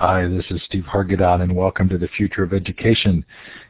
[0.00, 3.24] Hi, this is Steve Hargadon, and welcome to the Future of Education.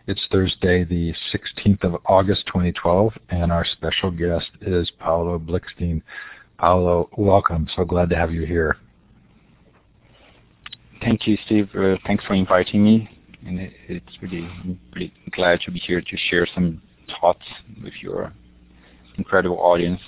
[0.06, 6.02] It's Thursday, the 16th of August, 2012, and our special guest is Paulo Blikstein.
[6.58, 7.66] Paulo, welcome.
[7.74, 8.76] So glad to have you here.
[11.00, 11.70] Thank you, Steve.
[11.74, 13.08] Uh, thanks for inviting me,
[13.46, 14.46] and it, it's really,
[14.94, 16.82] really glad to be here to share some
[17.22, 17.46] thoughts
[17.82, 18.34] with your
[19.16, 20.02] incredible audience.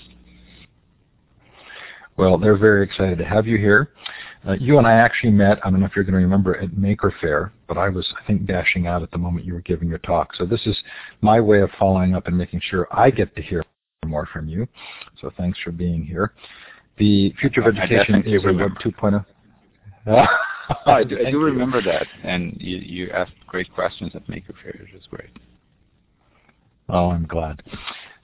[2.21, 3.93] Well, they're very excited to have you here.
[4.47, 6.77] Uh, you and I actually met, I don't know if you're going to remember, at
[6.77, 9.89] Maker Faire, but I was, I think, dashing out at the moment you were giving
[9.89, 10.37] your talk.
[10.37, 10.77] So this is
[11.23, 13.65] my way of following up and making sure I get to hear
[14.05, 14.69] more from you.
[15.19, 16.35] So thanks for being here.
[16.99, 19.25] The Future of Education is a Web 2.0.
[20.85, 24.79] I do, I do remember that, and you, you asked great questions at Maker Faire,
[24.79, 25.31] which was great.
[26.91, 27.63] Oh, I'm glad.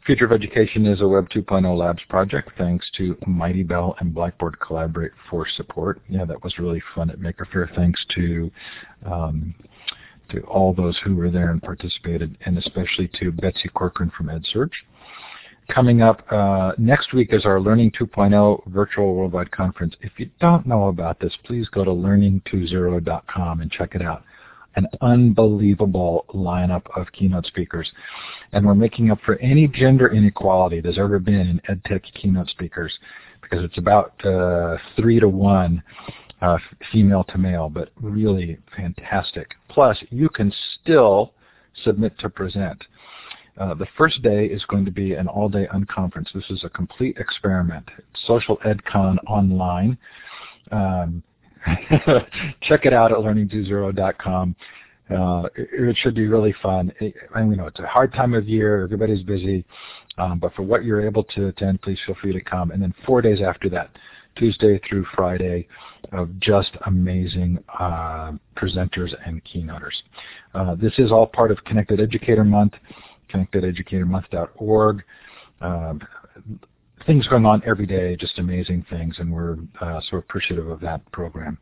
[0.06, 5.10] Future of Education is a Web 2.0 Labs project thanks to Mightybell and Blackboard Collaborate
[5.28, 6.00] for support.
[6.08, 7.68] Yeah, that was really fun at Maker Faire.
[7.74, 8.48] Thanks to
[9.04, 9.52] um,
[10.28, 14.70] to all those who were there and participated, and especially to Betsy Corcoran from EdSurge.
[15.74, 19.96] Coming up uh, next week is our Learning 2.0 Virtual Worldwide Conference.
[20.02, 24.22] If you don't know about this, please go to learning20.com and check it out
[24.76, 27.90] an unbelievable lineup of keynote speakers.
[28.52, 32.92] And we're making up for any gender inequality there's ever been in EdTech keynote speakers
[33.42, 35.82] because it's about uh, three to one
[36.42, 36.58] uh,
[36.92, 39.54] female to male, but really fantastic.
[39.68, 41.32] Plus, you can still
[41.84, 42.84] submit to present.
[43.58, 46.26] Uh, the first day is going to be an all-day unconference.
[46.34, 47.88] This is a complete experiment.
[48.26, 49.96] Social EdCon online.
[50.72, 51.22] Um,
[52.62, 54.56] check it out at learning20.com.
[55.08, 56.92] Uh, it, should be really fun.
[57.00, 58.82] I you know, it's a hard time of year.
[58.82, 59.64] Everybody's busy.
[60.18, 62.70] Um, but for what you're able to attend, please feel free to come.
[62.70, 63.90] And then four days after that,
[64.36, 65.68] Tuesday through Friday,
[66.12, 69.94] of just amazing uh, presenters and keynoters.
[70.54, 72.74] Uh, this is all part of Connected Educator Month,
[73.32, 75.04] connectededucatormonth.org.
[77.06, 81.00] things going on every day, just amazing things, and we're uh, so appreciative of that
[81.12, 81.56] program.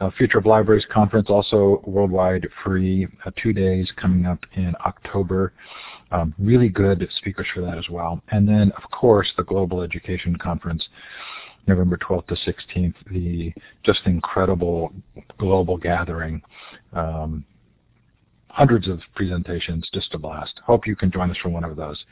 [0.00, 5.52] Uh, Future of Libraries Conference, also worldwide free, uh, two days coming up in October.
[6.10, 8.22] Um, really good speakers for that as well.
[8.30, 10.82] And then, of course, the Global Education Conference,
[11.66, 13.52] November 12th to 16th, the
[13.84, 14.90] just incredible
[15.38, 16.40] global gathering.
[16.94, 17.44] Um,
[18.48, 20.60] hundreds of presentations, just a blast.
[20.64, 22.02] Hope you can join us for one of those.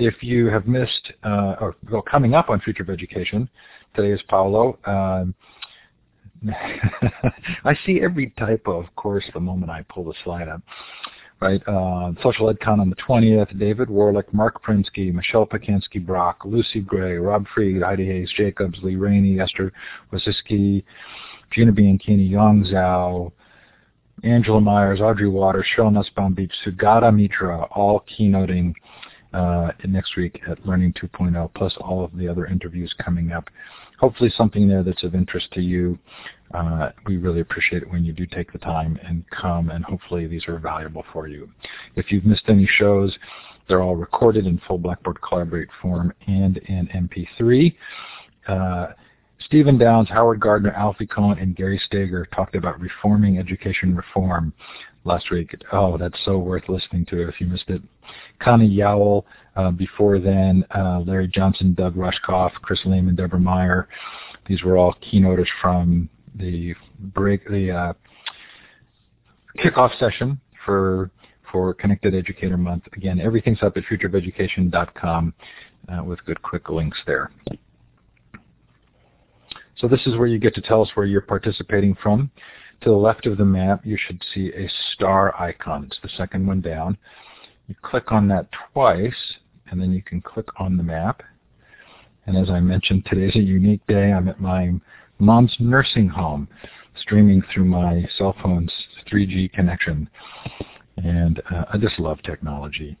[0.00, 3.50] If you have missed, uh, or well, coming up on Future of Education,
[3.94, 4.78] today is Paulo.
[4.86, 5.34] Um,
[7.64, 10.62] I see every typo, of course, the moment I pull the slide up.
[11.38, 16.80] Right, uh, Social EdCon on the 20th, David Warlick, Marc Prensky, Michelle Pacansky Brock, Lucy
[16.80, 19.70] Gray, Rob Freed, Heidi Hayes Jacobs, Lee Rainie, Esther
[20.12, 20.82] Wojcicki,
[21.50, 23.32] Gina Bianchini, Yong Zhao,
[24.22, 28.74] Angela Maiers, Audrey Watters, Cheryl Nussbaum Beach, Sugata Mitra, all keynoting
[29.32, 33.48] uh, next week at Learning 2.0, plus all of the other interviews coming up.
[33.98, 35.98] Hopefully something there that's of interest to you.
[36.54, 40.26] Uh, we really appreciate it when you do take the time and come, and hopefully
[40.26, 41.48] these are valuable for you.
[41.96, 43.16] If you've missed any shows,
[43.68, 47.74] they're all recorded in full Blackboard Collaborate form and in MP3.
[48.48, 48.92] Uh,
[49.46, 54.52] Stephen Downes, Howard Gardner, Alfie Kohn, and Gary Stager talked about reforming education reform
[55.04, 55.54] last week.
[55.72, 57.82] Oh, that's so worth listening to if you missed it.
[58.38, 59.24] Connie Yowell,
[59.56, 63.88] uh, before then, uh, Larry Johnson, Doug Rushkoff, Chris Lehmann, Deborah Meier.
[64.46, 67.92] These were all keynoters from the break, the uh,
[69.58, 71.10] kickoff session for
[71.50, 72.84] for Connected Educator Month.
[72.92, 75.34] Again, everything's up at futureofeducation.com
[75.88, 77.30] uh, with good quick links there.
[79.80, 82.30] So this is where you get to tell us where you're participating from.
[82.82, 85.84] To the left of the map, you should see a star icon.
[85.84, 86.98] It's the second one down.
[87.66, 89.14] You click on that twice,
[89.70, 91.22] and then you can click on the map.
[92.26, 94.12] And as I mentioned, today's a unique day.
[94.12, 94.72] I'm at my
[95.18, 96.48] mom's nursing home,
[97.00, 98.72] streaming through my cell phone's
[99.10, 100.08] 3G connection.
[100.98, 102.98] And uh, I just love technology.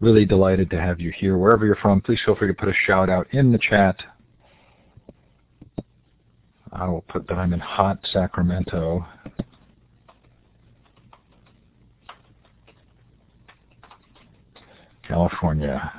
[0.00, 1.36] Really delighted to have you here.
[1.36, 3.96] Wherever you're from, please feel free to put a shout out in the chat
[6.72, 9.06] I will put that I'm in hot Sacramento.
[15.06, 15.92] California.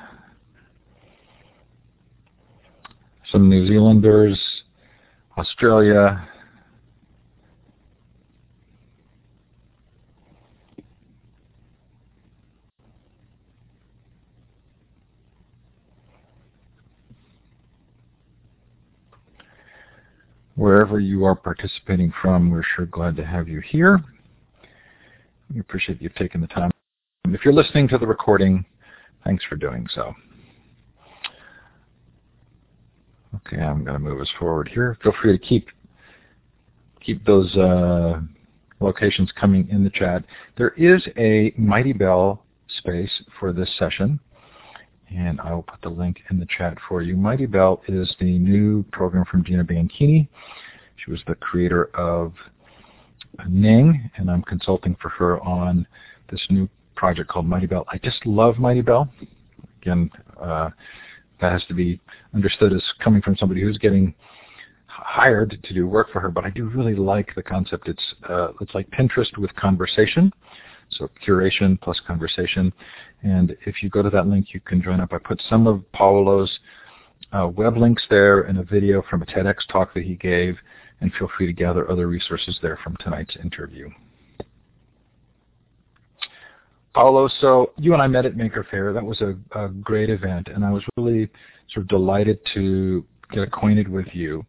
[3.31, 4.39] Some New Zealanders,
[5.37, 6.27] Australia,
[20.55, 24.03] wherever you are participating from, we're sure glad to have you here.
[25.53, 26.71] We appreciate you taking the time.
[27.25, 28.65] If you're listening to the recording,
[29.23, 30.13] thanks for doing so.
[33.35, 34.97] Okay, I'm going to move us forward here.
[35.01, 35.67] Feel free to keep
[37.01, 38.21] keep those uh,
[38.79, 40.23] locations coming in the chat.
[40.57, 42.39] There is a Mightybell
[42.77, 44.19] space for this session,
[45.15, 47.15] and I will put the link in the chat for you.
[47.15, 50.27] Mightybell is the new program from Gina Bianchini.
[50.98, 52.33] She was the creator of
[53.48, 55.88] Ning, and I'm consulting for her on
[56.30, 57.86] this new project called Mightybell.
[57.89, 59.10] I just love Mightybell.
[59.81, 60.69] Again, uh,
[61.42, 62.00] that has to be
[62.33, 64.13] understood as coming from somebody who's getting
[64.88, 67.88] hired to do work for her, but I do really like the concept.
[67.88, 70.31] It's uh, it's like Pinterest with conversation,
[70.98, 72.74] so curation plus conversation.
[73.22, 75.13] And if you go to that link, you can join up.
[75.13, 76.60] I put some of Paulo's
[77.31, 80.57] uh, web links there and a video from a TEDx talk that he gave,
[81.01, 83.90] and feel free to gather other resources there from tonight's interview.
[86.94, 88.94] Paulo, so you and I met at Maker Faire.
[88.94, 91.28] That was a, a great event, and I was really
[91.72, 94.45] sort of delighted to get acquainted with you.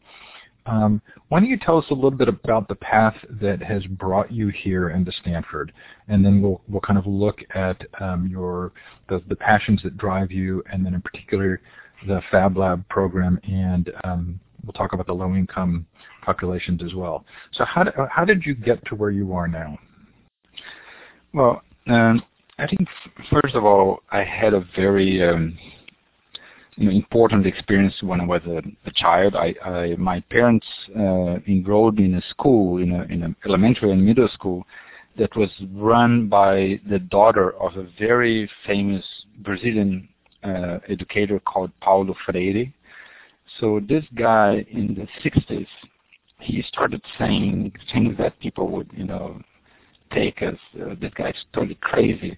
[0.67, 4.33] Um, why don't you tell us a little bit about the path that has brought
[4.33, 5.73] you here into Stanford,
[6.09, 8.73] and then we'll we'll kind of look at um, your
[9.09, 11.61] the, the passions that drive you, and then in particular
[12.07, 15.87] the Fab Lab program, and um, we'll talk about the low income
[16.23, 17.25] populations as well.
[17.53, 19.79] So how did, how did you get to where you are now?
[21.35, 22.23] Well, um,
[22.59, 22.89] I think
[23.31, 25.59] first of all, I had a very um,
[26.77, 29.37] you know, important experience when I was a, a child.
[29.37, 30.67] I, I, my parents
[30.97, 34.67] uh, enrolled me in a school, in a, in an elementary and middle school,
[35.17, 39.05] that was run by the daughter of a very famous
[39.39, 40.09] Brazilian
[40.43, 42.73] uh, educator called Paulo Freire.
[43.61, 45.67] So this guy in the 60s,
[46.41, 49.41] he started saying things that people would, you know,
[50.13, 52.37] take as uh, this guy's totally crazy.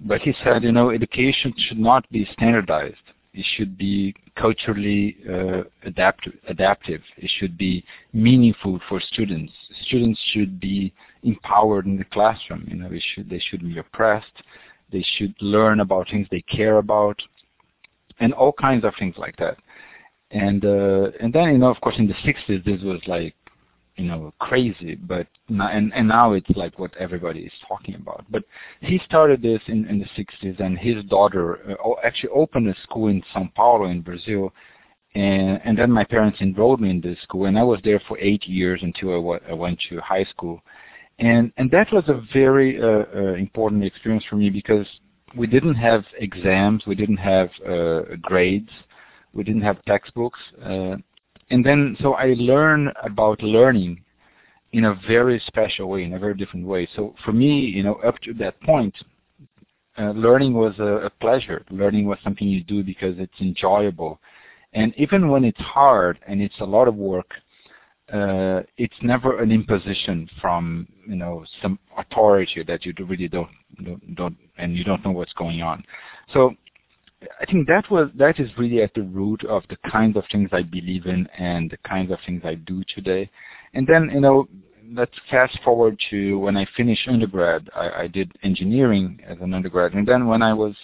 [0.00, 2.96] But he said, you know, education should not be standardized
[3.32, 7.02] it should be culturally uh, adapt adaptive.
[7.16, 9.52] It should be meaningful for students.
[9.86, 10.92] Students should be
[11.22, 12.66] empowered in the classroom.
[12.68, 14.42] You know, should, they shouldn't be oppressed.
[14.90, 17.22] They should learn about things they care about,
[18.18, 19.56] and all kinds of things like that.
[20.32, 23.34] And uh, and then you know, of course, in the 60s, this was like
[24.00, 28.24] you know crazy but and and now it's like what everybody is talking about.
[28.30, 28.44] But
[28.80, 33.08] he started this in in the 60s and his daughter uh, actually opened a school
[33.08, 34.52] in São Paulo in Brazil
[35.14, 38.16] and and then my parents enrolled me in this school and I was there for
[38.18, 40.62] 8 years until I, w- I went to high school.
[41.18, 44.86] And and that was a very uh, uh, important experience for me because
[45.40, 48.72] we didn't have exams we didn't have uh, grades
[49.36, 50.96] we didn't have textbooks uh,
[51.50, 54.02] and then so I learn about learning
[54.72, 56.88] in a very special way, in a very different way.
[56.94, 58.94] So for me, you know, up to that point,
[59.98, 61.64] uh, learning was a, a pleasure.
[61.70, 64.20] Learning was something you do because it's enjoyable.
[64.72, 67.32] And even when it's hard and it's a lot of work,
[68.12, 73.50] uh, it's never an imposition from you know some authority that you really don't,
[73.84, 75.84] don't don't and you don't know what's going on.
[76.32, 76.54] So
[77.40, 80.48] I think that was that is really at the root of the kinds of things
[80.52, 83.30] I believe in and the kinds of things I do today.
[83.74, 84.48] And then you know,
[84.92, 87.68] let's fast forward to when I finished undergrad.
[87.74, 90.74] I, I did engineering as an undergrad, and then when I was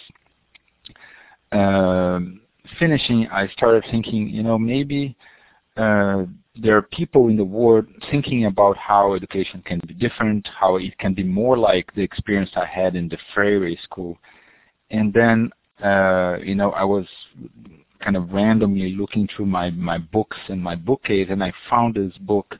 [1.51, 2.41] um,
[2.79, 5.15] finishing, I started thinking, you know, maybe
[5.75, 10.77] uh, there are people in the world thinking about how education can be different, how
[10.77, 14.17] it can be more like the experience I had in the Freire School.
[14.89, 15.51] And then
[15.83, 17.05] uh, you know, I was
[17.99, 22.13] kind of randomly looking through my, my books and my bookcase, and I found this
[22.21, 22.55] book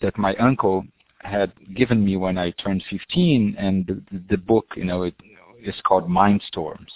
[0.00, 0.84] that my uncle
[1.20, 5.14] had given me when I turned 15, and the, the book, you know, it
[5.62, 6.88] is called Mindstorms,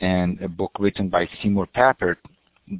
[0.00, 2.16] and a book written by Seymour Papert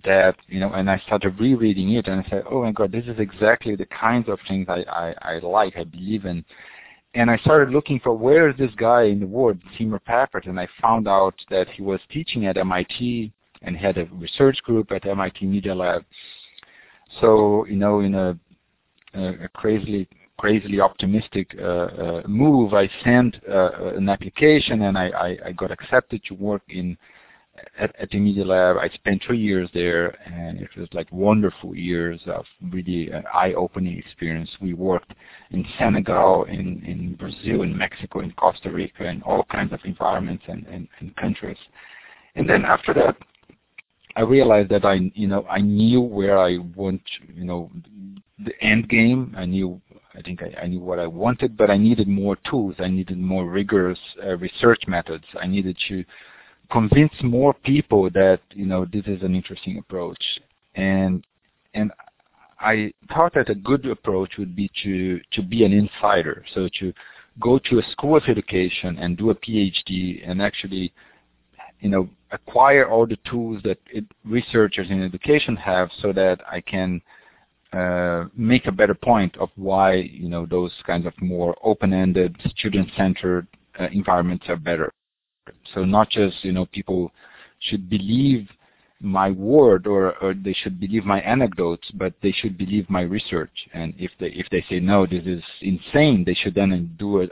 [0.04, 3.06] that, you know, and I started rereading it, and I said, oh my God, this
[3.06, 6.44] is exactly the kinds of things I, I, I like, I believe in
[7.16, 10.60] and I started looking for where is this guy in the world, Seymour Papert, and
[10.60, 13.32] I found out that he was teaching at MIT
[13.62, 16.04] and had a research group at MIT Media Lab.
[17.22, 18.38] So, you know, in a,
[19.14, 20.06] a crazily
[20.36, 25.70] crazily optimistic uh, uh, move, I sent uh, an application and I, I, I got
[25.70, 26.98] accepted to work in
[27.78, 28.76] at, at the Media Lab.
[28.76, 33.98] I spent three years there, and it was like wonderful years of really uh, eye-opening
[33.98, 34.50] experience.
[34.60, 35.12] We worked
[35.50, 40.44] in Senegal, in, in Brazil, in Mexico, in Costa Rica, in all kinds of environments
[40.48, 41.58] and, and, and countries.
[42.34, 43.16] And then after that,
[44.16, 47.02] I realized that I, you know, I knew where I want,
[47.34, 47.70] you know,
[48.44, 49.34] the end game.
[49.36, 49.80] I knew
[50.16, 52.76] I think I, I, knew what I wanted, but I needed more tools.
[52.78, 55.24] I needed more rigorous uh, research methods.
[55.40, 56.04] I needed to
[56.70, 60.22] convince more people that you know this is an interesting approach.
[60.74, 61.24] And
[61.74, 61.92] and
[62.60, 66.44] I thought that a good approach would be to to be an insider.
[66.54, 66.92] So to
[67.40, 70.92] go to a school of education and do a PhD and actually
[71.80, 76.60] you know acquire all the tools that it, researchers in education have so that I
[76.60, 77.02] can
[77.72, 83.46] uh, make a better point of why you know those kinds of more open-ended, student-centered
[83.78, 84.92] uh, environments are better.
[85.74, 87.12] So not just you know people
[87.60, 88.48] should believe
[89.00, 93.50] my word or, or they should believe my anecdotes, but they should believe my research.
[93.74, 97.28] And if they if they say no, this is insane, they should then do a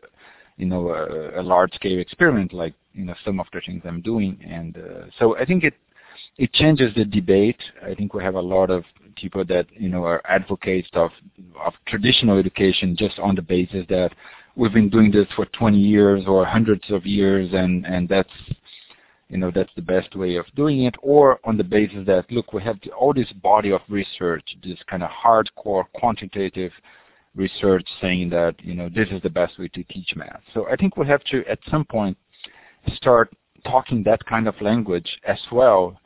[0.56, 4.38] you know a, a large-scale experiment like you know some of the things I'm doing.
[4.46, 5.74] And uh, so I think it
[6.36, 7.60] it changes the debate.
[7.82, 8.84] I think we have a lot of
[9.16, 11.10] people that you know are advocates of
[11.64, 14.10] of traditional education just on the basis that
[14.56, 18.28] we've been doing this for 20 years or hundreds of years, and and that's
[19.28, 22.52] you know that's the best way of doing it, or on the basis that look
[22.52, 26.72] we have all this body of research, this kind of hardcore quantitative
[27.34, 30.40] research saying that you know this is the best way to teach math.
[30.52, 32.16] So I think we have to at some point
[32.94, 33.32] start
[33.64, 35.98] talking that kind of language as well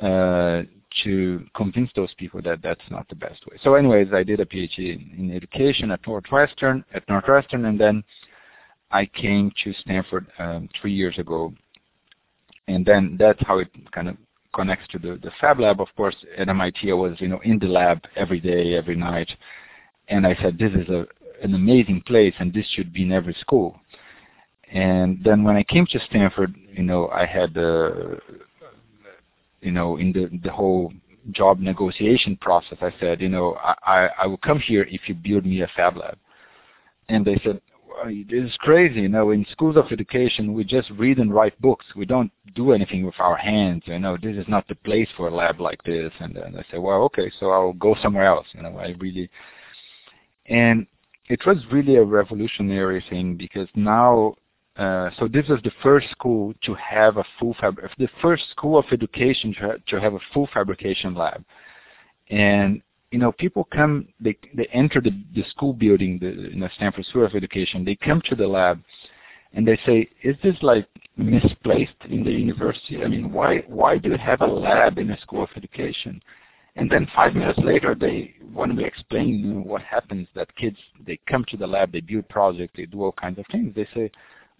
[0.00, 0.62] uh,
[1.04, 3.58] to convince those people that that's not the best way.
[3.62, 8.04] So anyways, I did a PhD in, in education at Northwestern, at Northwestern, and then
[8.90, 11.52] I came to Stanford um, three years ago.
[12.68, 14.16] And then that's how it kind of
[14.54, 15.80] connects to the, the Fab Lab.
[15.80, 19.30] Of course, at MIT, I was you know in the lab every day, every night,
[20.08, 21.06] and I said this is a
[21.42, 23.80] an amazing place, and this should be in every school.
[24.72, 28.16] And then when I came to Stanford, you know, I had uh,
[29.62, 30.92] you know, in the, the whole
[31.30, 35.46] job negotiation process, I said, you know, I, I will come here if you build
[35.46, 36.18] me a fab lab.
[37.08, 39.02] And they said, well, this is crazy.
[39.02, 41.86] You know, in schools of education, we just read and write books.
[41.94, 43.82] We don't do anything with our hands.
[43.86, 46.12] You know, this is not the place for a lab like this.
[46.18, 48.46] And then I said, well, okay, so I'll go somewhere else.
[48.52, 49.30] You know, I really,
[50.46, 50.86] and
[51.28, 54.34] it was really a revolutionary thing because now
[54.76, 58.78] uh, so this was the first school to have a full fab, the first school
[58.78, 61.44] of education to, ha to have a full fabrication lab.
[62.30, 66.68] And you know, people come, they they enter the, the school building, the you know,
[66.76, 67.84] Stanford School of Education.
[67.84, 68.82] They come to the lab,
[69.52, 70.86] and they say, "Is this like
[71.18, 73.04] misplaced in the university?
[73.04, 76.22] I mean, why why do you have a lab in a school of education?"
[76.76, 80.26] And then five minutes later, they when we explain what happens.
[80.34, 83.44] That kids they come to the lab, they build projects, they do all kinds of
[83.52, 83.74] things.
[83.74, 84.10] They say,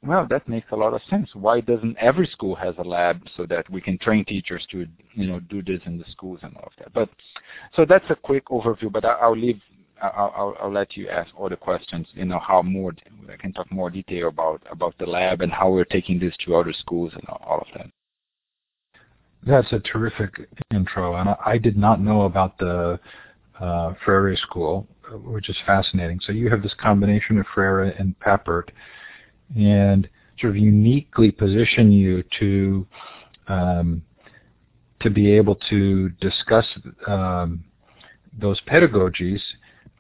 [0.05, 1.31] well, that makes a lot of sense.
[1.35, 5.27] Why doesn't every school has a lab so that we can train teachers to, you
[5.27, 6.93] know, do this in the schools and all of that?
[6.93, 7.09] But
[7.77, 8.91] so that's a quick overview.
[8.91, 9.61] But I, will leave.
[10.03, 12.09] I'll, I'll, I'll, let you ask all the questions.
[12.15, 12.93] You know, how more
[13.33, 16.57] I can talk more detail about about the lab and how we're taking this to
[16.57, 17.87] other schools and all of that.
[19.45, 23.01] That's a terrific intro, and I, did not know about the
[23.59, 24.87] uh, Freire School,
[25.25, 26.21] which is fascinating.
[26.25, 28.69] So you have this combination of Freire and Papert
[29.57, 32.87] and sort of uniquely position you to
[33.49, 34.03] um,
[35.01, 36.67] to be able to discuss
[37.07, 37.65] um,
[38.39, 39.41] those pedagogies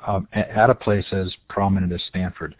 [0.06, 2.54] um, at a place as prominent as Stanford.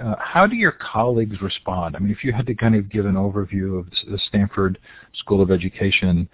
[0.00, 1.96] Uh, how do your colleagues respond?
[1.96, 4.78] I mean, if you had to kind of give an overview of the Stanford
[5.14, 6.28] School of Education,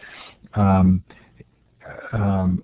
[0.55, 1.03] um,
[2.13, 2.63] um,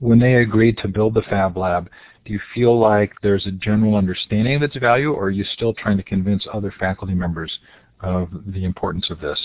[0.00, 1.88] when they agreed to build the Fab Lab,
[2.26, 5.72] do you feel like there's a general understanding of its value, or are you still
[5.72, 7.58] trying to convince other faculty members
[8.00, 9.40] of the importance of this?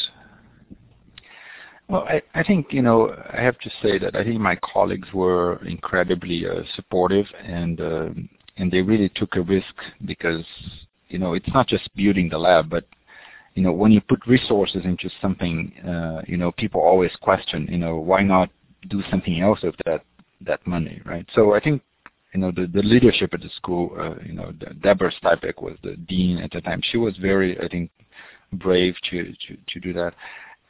[1.88, 5.10] Well, I, I think, you know, I have to say that I think my colleagues
[5.14, 8.10] were incredibly uh, supportive and uh,
[8.58, 10.46] and they really took a risk because,
[11.10, 12.86] you know, it's not just building the lab, but
[13.56, 17.78] you know, when you put resources into something, uh, you know, people always question, you
[17.78, 18.50] know, why not
[18.90, 20.04] do something else with that
[20.42, 21.28] that money, right?
[21.36, 21.82] So I think
[22.34, 25.96] you know, the, the leadership at the school, uh, you know, Deborah Stipek was the
[26.08, 26.82] dean at the time.
[26.92, 27.92] She was very, I think,
[28.54, 30.14] brave to, to, to do that.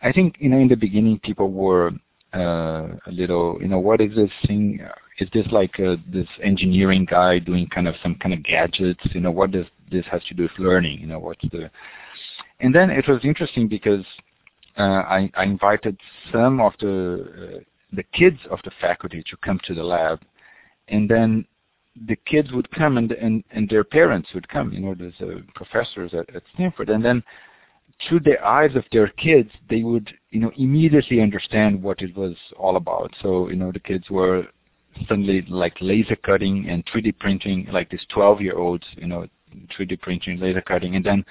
[0.02, 1.92] I think, you know, in the beginning people were
[2.34, 4.80] uh, a little, you know, what is this thing?
[5.20, 9.02] Is this like uh, this engineering guy doing kind of some kind of gadgets?
[9.12, 11.00] You know, what does this has to do with learning?
[11.00, 11.70] You know, what's the...
[12.60, 14.06] And then it was interesting because
[14.78, 15.98] uh, I, I invited
[16.32, 17.60] some of the uh,
[17.94, 20.22] the kids of the faculty to come to the lab
[20.92, 21.46] and then
[22.08, 25.42] the kids would come and, and, and their parents would come, you know, there's uh,
[25.56, 27.24] professors at, at Stanford, and then
[28.08, 32.36] through the eyes of their kids, they would, you know, immediately understand what it was
[32.58, 33.14] all about.
[33.22, 34.48] So, you know, the kids were
[35.08, 39.28] suddenly like laser cutting and 3D printing, like these 12-year-olds, you know,
[39.78, 41.26] 3D printing, laser cutting, and then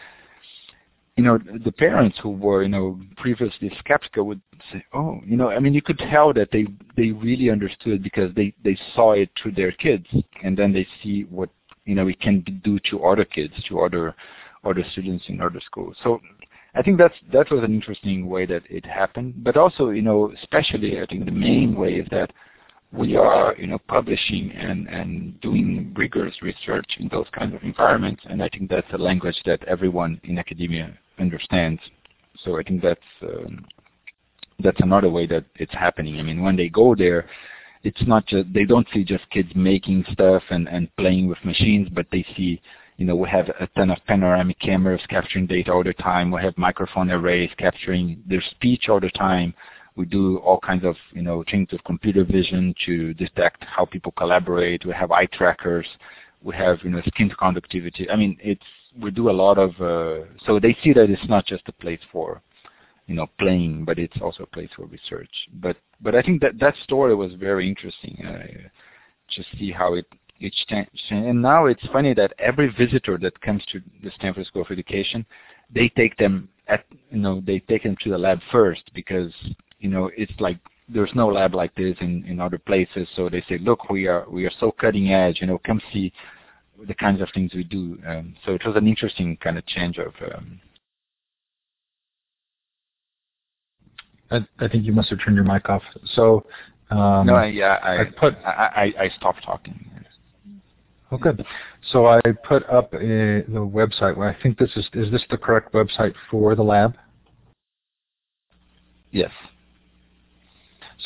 [1.20, 4.40] you know, the parents who were, you know, previously skeptical would
[4.72, 6.64] say, "Oh, you know, I mean, you could tell that they
[6.96, 10.06] they really understood because they they saw it through their kids,
[10.42, 11.50] and then they see what
[11.84, 14.14] you know it can do to other kids, to other
[14.64, 16.22] other students in other schools." So
[16.74, 20.32] I think that's that was an interesting way that it happened, but also, you know,
[20.40, 22.32] especially I think the main way is that
[22.92, 28.22] we are, you know, publishing and, and doing rigorous research in those kinds of environments,
[28.28, 31.80] and I think that's a language that everyone in academia understands.
[32.44, 33.64] So I think that's um,
[34.58, 36.18] that's another way that it's happening.
[36.18, 37.26] I mean, when they go there,
[37.84, 41.88] it's not just they don't see just kids making stuff and and playing with machines,
[41.92, 42.60] but they see,
[42.96, 46.32] you know, we have a ton of panoramic cameras capturing data all the time.
[46.32, 49.54] We have microphone arrays capturing their speech all the time
[50.00, 54.12] we do all kinds of you know things with computer vision to detect how people
[54.12, 54.86] collaborate.
[54.86, 55.86] We have eye trackers.
[56.42, 58.08] We have you know skin conductivity.
[58.08, 58.70] I mean, it's
[59.02, 62.04] we do a lot of uh, so they see that it's not just a place
[62.10, 62.40] for
[63.06, 65.34] you know playing, but it's also a place for research.
[65.64, 68.16] But but I think that that story was very interesting.
[68.26, 68.68] Uh,
[69.36, 70.06] to see how it
[70.40, 71.04] it changed.
[71.10, 75.24] And now it's funny that every visitor that comes to the Stanford School of Education,
[75.72, 79.32] they take them at you know they take them to the lab first because
[79.80, 80.58] you know, it's like
[80.88, 83.08] there's no lab like this in, in other places.
[83.16, 85.38] So they say, look, we are we are so cutting edge.
[85.40, 86.12] You know, come see
[86.86, 87.98] the kinds of things we do.
[88.06, 90.12] Um, so it was an interesting kind of change of.
[90.34, 90.60] Um,
[94.30, 95.82] I, I think you must have turned your mic off.
[96.14, 96.46] So.
[96.90, 99.88] Um, no, yeah, I, I put I, I, I stopped talking.
[101.12, 101.44] Oh, good.
[101.92, 104.16] So I put up a, the website.
[104.16, 106.96] Well, I think this is is this the correct website for the lab?
[109.12, 109.30] Yes.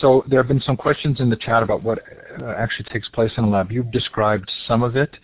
[0.00, 2.00] So there have been some questions in the chat about what
[2.40, 3.70] uh, actually takes place in a lab.
[3.70, 5.16] You've described some of it.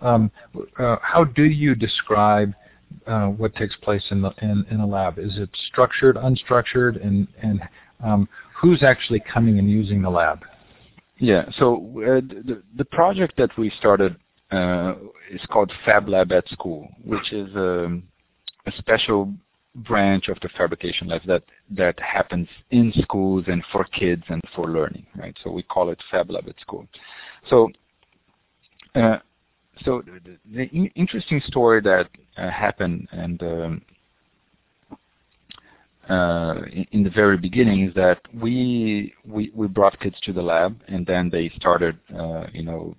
[0.00, 0.30] Um,
[0.78, 2.54] uh, how do you describe
[3.06, 5.18] uh, what takes place in, the, in, in, a lab?
[5.18, 7.60] Is it structured, unstructured, and, and
[8.02, 8.28] um,
[8.60, 10.44] who's actually coming and using the lab?
[11.18, 14.16] Yeah, so uh, the, the project that we started
[14.50, 14.94] uh,
[15.30, 18.04] is called Fab Lab at School, which is um,
[18.66, 19.32] a special
[19.74, 24.68] branch of the fabrication lab that that happens in schools and for kids and for
[24.68, 25.36] learning, right?
[25.42, 26.86] So we call it Fab Lab at school.
[27.48, 27.70] So,
[28.94, 29.18] uh,
[29.84, 33.82] so the, the in interesting story that uh, happened and um,
[36.08, 40.42] uh, in, in, the very beginning is that we, we we brought kids to the
[40.42, 42.96] lab and then they started, uh, you know,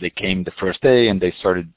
[0.00, 1.70] they came the first day and they started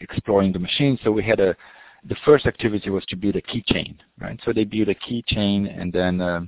[0.00, 0.98] exploring the machine.
[1.04, 1.54] So we had a
[2.04, 4.38] the first activity was to build a keychain, right?
[4.44, 6.40] So they built a keychain and then uh,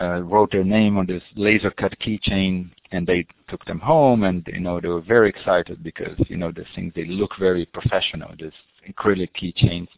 [0.00, 4.46] uh, wrote their name on this laser cut keychain, and they took them home, and
[4.52, 8.30] you know they were very excited because you know the things they look very professional,
[8.38, 8.52] this
[8.88, 9.88] acrylic keychains.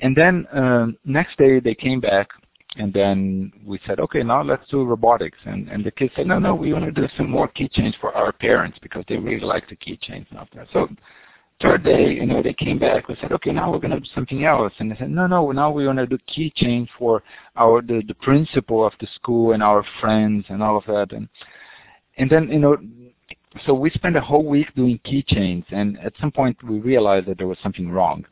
[0.00, 2.28] And then uh, next day they came back,
[2.76, 5.38] and then we said, okay, now let's do robotics.
[5.44, 8.14] And and the kids said, no, no, we want to do some more keychains for
[8.14, 10.68] our parents because they really like the keychains and.
[10.72, 10.88] So
[11.60, 13.08] third day, you know, they came back.
[13.08, 14.72] We said, okay, now we're going to do something else.
[14.78, 17.22] And they said, no, no, now we're going to do keychains for
[17.56, 21.12] our the, the principal of the school and our friends and all of that.
[21.12, 21.28] And
[22.18, 22.76] and then, you know,
[23.64, 25.64] so we spent a whole week doing keychains.
[25.70, 28.24] And at some point, we realized that there was something wrong.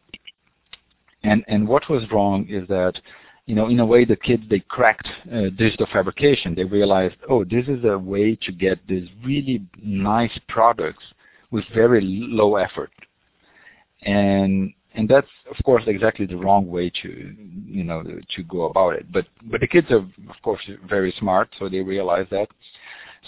[1.23, 3.01] And and what was wrong is that,
[3.47, 6.55] you know, in a way, the kids they cracked uh, digital fabrication.
[6.55, 11.05] They realized, oh, this is a way to get these really nice products
[11.51, 12.91] with very low effort
[14.05, 17.35] and and that's of course exactly the wrong way to
[17.67, 19.11] you know to go about it.
[19.13, 22.49] But but the kids are of course very smart so they realize that.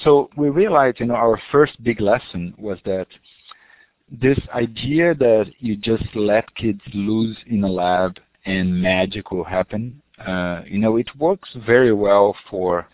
[0.05, 3.09] So we realized you know our first big lesson was that
[4.11, 10.01] this idea that you just let kids loose in a lab and magic will happen
[10.25, 12.87] uh, you know it works very well for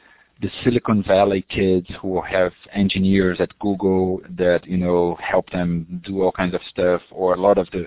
[0.43, 6.23] the Silicon Valley kids who have engineers at Google that you know help them do
[6.23, 7.87] all kinds of stuff, or a lot of the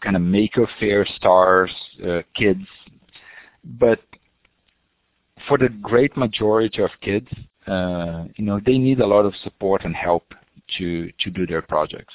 [0.00, 1.70] kind of Maker Faire stars
[2.04, 2.66] uh, kids.
[3.78, 4.00] But
[5.46, 7.28] for the great majority of kids,
[7.66, 10.34] uh, you know, they need a lot of support and help
[10.78, 12.14] to to do their projects.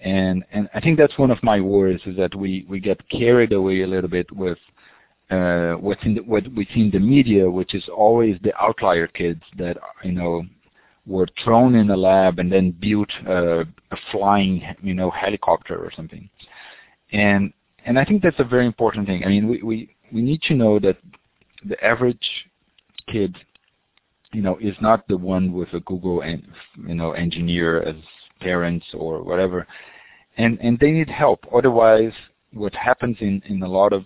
[0.00, 3.52] And and I think that's one of my worries is that we we get carried
[3.52, 4.58] away a little bit with
[5.30, 9.06] uh, what's in the, what we see in the media, which is always the outlier
[9.06, 10.42] kids that you know
[11.06, 15.90] were thrown in a lab and then built uh, a flying you know helicopter or
[15.94, 16.28] something.
[17.12, 17.52] And
[17.86, 19.24] and I think that's a very important thing.
[19.24, 20.96] I mean, we we, we need to know that
[21.64, 22.28] the average
[23.10, 23.36] kid
[24.34, 26.42] you know, is not the one with a Google and
[26.86, 27.94] you know engineer as
[28.40, 29.66] parents or whatever,
[30.36, 31.46] and and they need help.
[31.54, 32.12] Otherwise,
[32.52, 34.04] what happens in in a lot of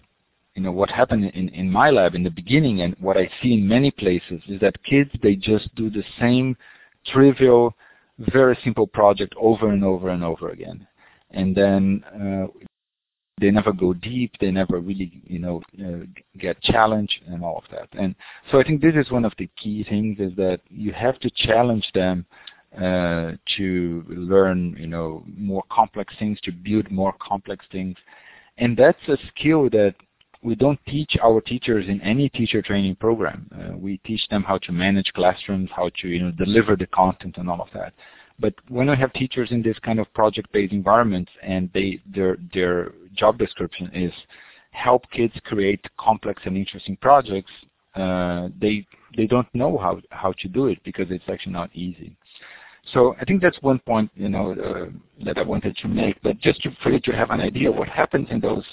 [0.58, 3.52] you know what happened in in my lab in the beginning and what I see
[3.54, 6.56] in many places is that kids they just do the same
[7.06, 7.76] trivial,
[8.18, 10.84] very simple project over and over and over again,
[11.30, 12.46] and then uh,
[13.40, 16.04] they never go deep, they never really, you know, uh,
[16.40, 17.88] get challenged and all of that.
[17.92, 18.16] And
[18.50, 21.30] so I think this is one of the key things is that you have to
[21.46, 22.26] challenge them
[22.76, 27.96] uh, to learn, you know, more complex things, to build more complex things.
[28.56, 29.94] And that's a skill that
[30.42, 33.50] we don't teach our teachers in any teacher training program.
[33.52, 37.36] Uh, we teach them how to manage classrooms, how to, you know, deliver the content
[37.38, 37.92] and all of that.
[38.40, 42.92] But when I have teachers in this kind of project-based environments and they their their
[43.16, 44.12] job description is
[44.70, 47.50] help kids create complex and interesting projects,
[47.96, 52.16] uh, they they don't know how how to do it because it's actually not easy.
[52.92, 56.20] So I think that's one point you know uh, that I wanted to make.
[56.22, 58.64] But just to, for you to have an idea, what happens in those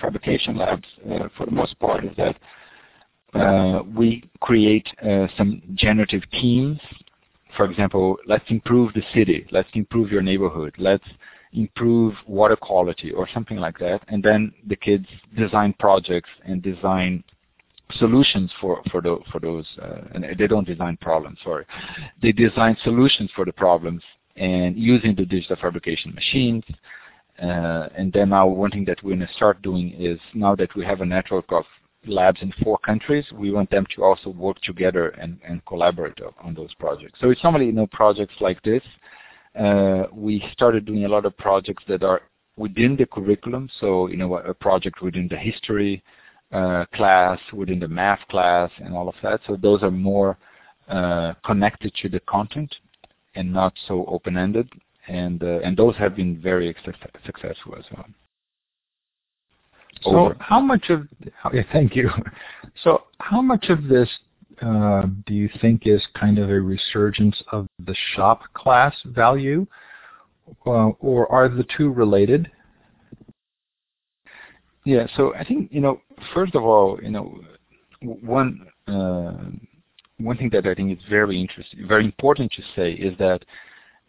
[0.00, 2.36] fabrication labs, uh, for the most part, is that
[3.38, 6.78] uh, we create uh, some generative themes
[7.56, 11.04] for example, let's improve the city, let's improve your neighborhood, let's
[11.52, 14.00] improve water quality or something like that.
[14.08, 17.22] And then the kids design projects and design
[17.98, 19.66] solutions for for, the, for those.
[19.80, 21.38] Uh, and they don't design problems.
[21.44, 21.64] Sorry,
[22.20, 24.02] they design solutions for the problems
[24.36, 26.64] and using the digital fabrication machines.
[27.42, 30.74] Uh, and then now one thing that we're going to start doing is now that
[30.76, 31.64] we have a network of
[32.06, 36.54] labs in four countries, we want them to also work together and, and collaborate on
[36.54, 37.18] those projects.
[37.20, 38.82] So it's normally you know projects like this.
[39.58, 42.22] Uh, we started doing a lot of projects that are
[42.56, 43.68] within the curriculum.
[43.80, 46.02] So you know a project within the history
[46.52, 49.40] uh, class, within the math class, and all of that.
[49.46, 50.36] So those are more
[50.88, 52.74] uh, connected to the content
[53.34, 54.68] and not so open-ended.
[55.08, 56.74] And uh, and those have been very
[57.24, 58.06] successful as well.
[60.02, 60.36] So Over.
[60.38, 61.08] how much of
[61.52, 62.10] yeah, thank you.
[62.84, 64.08] So how much of this
[64.62, 69.66] uh, do you think is kind of a resurgence of the shop class value,
[70.66, 72.50] uh, or are the two related?
[74.84, 76.00] Yeah, so I think you know,
[76.34, 77.40] first of all, you know,
[78.00, 79.50] one uh,
[80.18, 83.44] one thing that I think is very interesting, very important to say is that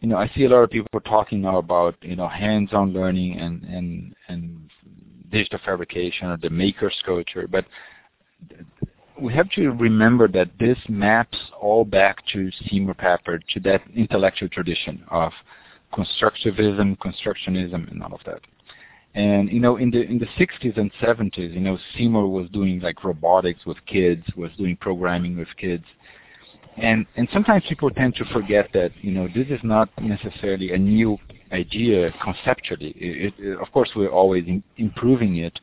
[0.00, 3.38] you know I see a lot of people talking now about you know hands-on learning
[3.38, 4.70] and and and
[5.30, 7.64] digital fabrication or the maker culture, but
[9.20, 14.48] we have to remember that this maps all back to Seymour Papert, to that intellectual
[14.48, 15.32] tradition of
[15.92, 18.40] constructivism, constructionism, and all of that.
[19.14, 22.80] And you know, in the in the 60s and 70s, you know, Seymour was doing
[22.80, 25.84] like robotics with kids, was doing programming with kids,
[26.76, 30.78] and and sometimes people tend to forget that you know this is not necessarily a
[30.78, 31.16] new
[31.52, 32.92] idea conceptually.
[32.96, 35.60] It, it, of course, we're always in, improving it,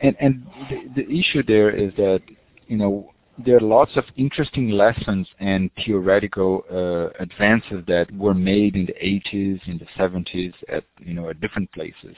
[0.00, 2.20] and and the, the issue there is that
[2.68, 3.12] you know
[3.44, 8.92] there are lots of interesting lessons and theoretical uh, advances that were made in the
[8.92, 12.14] 80s, in the 70s, at you know at different places,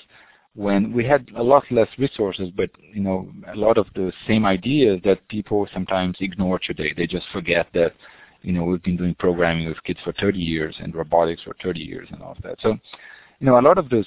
[0.55, 4.45] when we had a lot less resources, but you know a lot of the same
[4.45, 6.93] ideas that people sometimes ignore today.
[6.97, 7.93] They just forget that
[8.43, 11.81] you know, we've been doing programming with kids for 30 years and robotics for 30
[11.81, 12.61] years and all of that.
[12.61, 12.71] So,
[13.39, 14.07] you know, a lot of this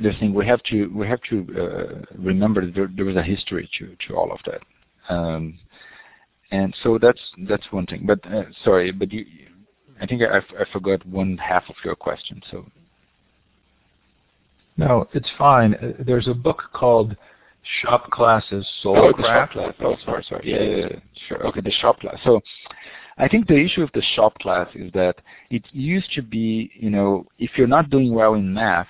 [0.00, 3.68] this thing we have to we have to uh, remember there, there was a history
[3.78, 4.62] to to all of that.
[5.12, 5.58] Um,
[6.50, 8.04] and so that's that's one thing.
[8.06, 9.26] But uh, sorry, but you,
[10.00, 12.40] I think I, I forgot one half of your question.
[12.50, 12.64] So.
[14.76, 15.74] No, it's fine.
[15.74, 17.16] Uh, there's a book called
[17.82, 19.54] Shop Classes Soul oh, Craft.
[19.54, 19.86] Shop class.
[19.86, 20.42] Oh, sorry, sorry.
[20.44, 21.46] Yeah, yeah, yeah, sure.
[21.46, 22.16] Okay, the shop class.
[22.24, 22.40] So
[23.18, 25.16] I think the issue of the shop class is that
[25.50, 28.88] it used to be, you know, if you're not doing well in math,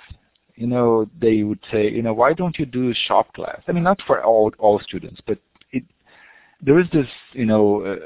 [0.54, 3.60] you know, they would say, you know, why don't you do shop class?
[3.66, 5.38] I mean, not for all all students, but
[5.72, 5.82] it
[6.60, 7.96] there is this, you know, uh,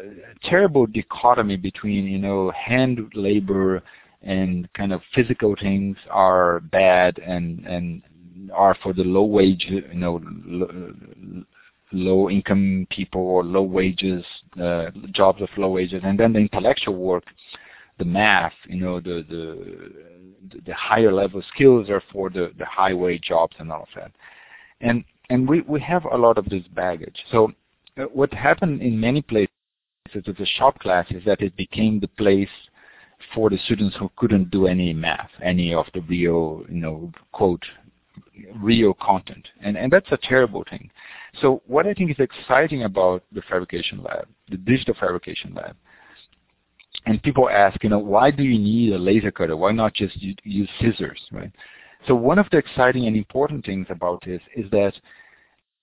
[0.49, 3.83] terrible dichotomy between, you know, hand labor
[4.27, 8.03] and kind of physical things are bad and and
[8.53, 10.21] are for the low wage, you know,
[11.93, 14.25] low income people or low wages,
[14.61, 17.25] uh, jobs of low wages, and then the intellectual work,
[17.99, 22.95] the math, you know, the the the higher level skills are for the the high
[22.95, 24.13] wage jobs and all of that,
[24.81, 27.25] and and we we have a lot of this baggage.
[27.31, 27.53] So
[27.97, 29.51] uh, what happened in many places
[30.15, 32.49] with the shop class is that it became the place
[33.35, 37.65] for the students who couldn't do any math, any of the real, you know, quote
[38.57, 39.47] real content.
[39.61, 40.91] And, and that's a terrible thing.
[41.41, 45.77] So what I think is exciting about the fabrication lab, the digital fabrication lab,
[47.05, 49.57] and people ask, you know, why do you need a laser cutter?
[49.57, 51.53] Why not just use scissors, right?
[52.07, 54.95] So one of the exciting and important things about this is that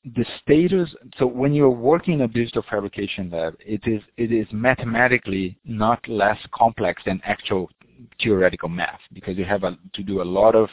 [0.03, 4.47] the status, so when you're working in a digital fabrication lab, it is, it is
[4.51, 7.69] mathematically not less complex than actual
[8.21, 10.69] theoretical math because you have a, to do a lot of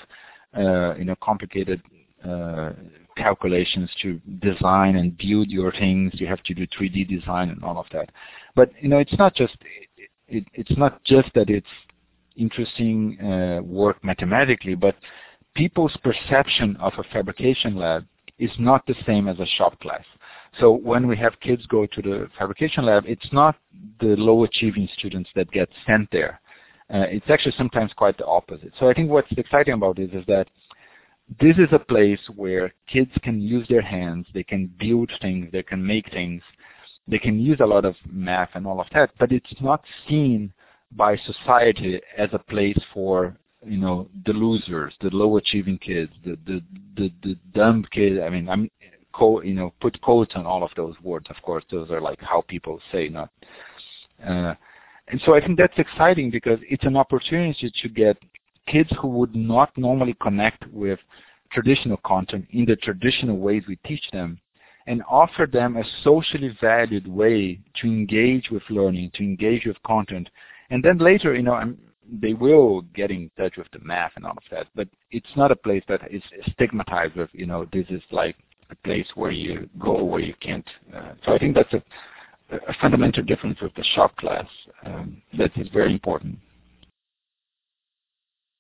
[0.56, 1.80] uh, you know, complicated
[2.28, 2.70] uh,
[3.16, 6.12] calculations to design and build your things.
[6.14, 8.10] You have to do 3D design and all of that.
[8.56, 9.56] But you know, it's not just
[10.28, 11.66] it, it's not just that it's
[12.36, 14.96] interesting uh, work mathematically, but
[15.54, 18.06] people's perception of a fabrication lab
[18.40, 20.04] is not the same as a shop class.
[20.58, 23.54] So when we have kids go to the fabrication lab, it's not
[24.00, 26.40] the low achieving students that get sent there.
[26.92, 28.72] Uh, it's actually sometimes quite the opposite.
[28.80, 30.48] So I think what's exciting about this is that
[31.38, 35.62] this is a place where kids can use their hands, they can build things, they
[35.62, 36.42] can make things,
[37.06, 40.52] they can use a lot of math and all of that, but it's not seen
[40.96, 46.38] by society as a place for you know the losers, the low achieving kids, the
[46.46, 46.62] the
[46.96, 48.20] the, the dumb kids.
[48.24, 48.70] I mean, I'm
[49.12, 51.26] co you know put quotes on all of those words.
[51.30, 53.30] Of course, those are like how people say, not.
[54.24, 54.54] Uh,
[55.08, 58.16] and so I think that's exciting because it's an opportunity to get
[58.66, 61.00] kids who would not normally connect with
[61.50, 64.38] traditional content in the traditional ways we teach them
[64.86, 70.28] and offer them a socially valued way to engage with learning, to engage with content.
[70.70, 71.76] And then later, you know, I'm,
[72.10, 75.52] they will get in touch with the math and all of that, but it's not
[75.52, 78.36] a place that is stigmatized with, you know, this is like
[78.70, 80.68] a place where you go where you can't.
[80.94, 81.82] Uh, so I think that's a,
[82.50, 84.46] a fundamental difference with the shop class
[84.84, 86.38] um, that is very important.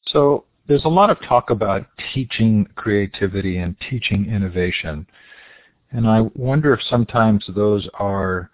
[0.06, 5.06] So there's a lot of talk about teaching creativity and teaching innovation.
[5.92, 8.50] And I wonder if sometimes those are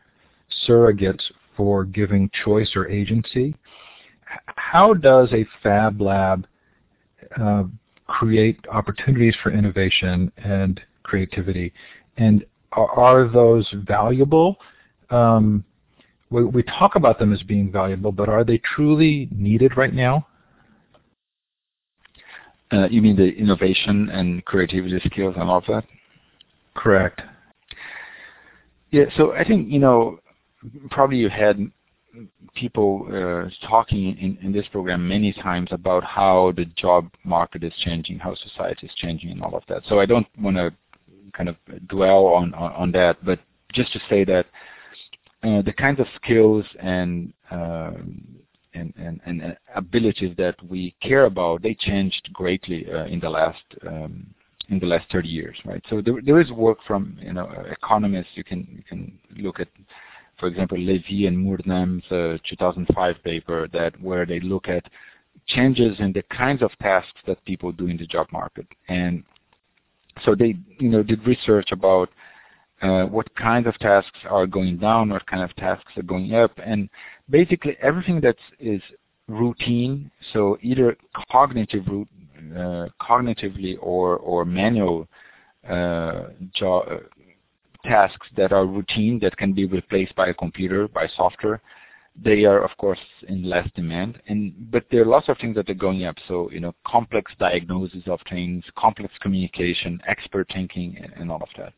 [0.66, 1.22] surrogates
[1.56, 3.54] for giving choice or agency.
[4.56, 6.46] How does a fab lab
[7.40, 7.64] uh,
[8.06, 11.72] create opportunities for innovation and creativity?
[12.16, 14.56] And are, are those valuable?
[15.10, 15.64] Um,
[16.30, 20.26] we, we talk about them as being valuable, but are they truly needed right now?
[22.72, 25.84] Uh, you mean the innovation and creativity skills and all of that?
[26.74, 27.22] Correct.
[28.90, 30.18] Yeah, so I think, you know,
[30.90, 31.58] probably you had
[32.54, 37.72] people uh, talking in, in this program many times about how the job market is
[37.84, 39.82] changing, how society is changing and all of that.
[39.88, 40.72] So I don't want to
[41.32, 41.56] kind of
[41.88, 43.38] dwell on, on, on that, but
[43.72, 44.46] just to say that
[45.42, 47.92] uh, the kinds of skills and, uh,
[48.74, 53.62] and, and, and, abilities that we care about, they changed greatly uh, in the last
[53.86, 54.26] um,
[54.68, 55.82] in the last 30 years, right?
[55.88, 58.30] So there, there is work from you know economists.
[58.34, 59.68] You can you can look at,
[60.38, 64.84] for example, Levy and Murnane's uh, 2005 paper that where they look at
[65.46, 69.22] changes in the kinds of tasks that people do in the job market, and
[70.24, 72.08] so they you know did research about
[72.82, 76.52] uh, what kinds of tasks are going down, what kind of tasks are going up,
[76.64, 76.88] and
[77.30, 78.82] basically everything that is
[79.28, 80.96] routine, so either
[81.30, 81.86] cognitive
[82.54, 85.08] uh, cognitively or, or manual
[85.68, 86.86] uh, job,
[87.86, 91.60] tasks that are routine that can be replaced by a computer, by software,
[92.22, 94.20] they are of course in less demand.
[94.28, 96.16] And but there are lots of things that are going up.
[96.28, 101.48] So you know, complex diagnosis of things, complex communication, expert thinking, and, and all of
[101.58, 101.72] that.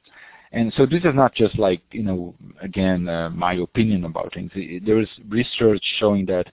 [0.53, 4.51] And so this is not just like you know, again, uh, my opinion about things.
[4.55, 6.47] There is research showing that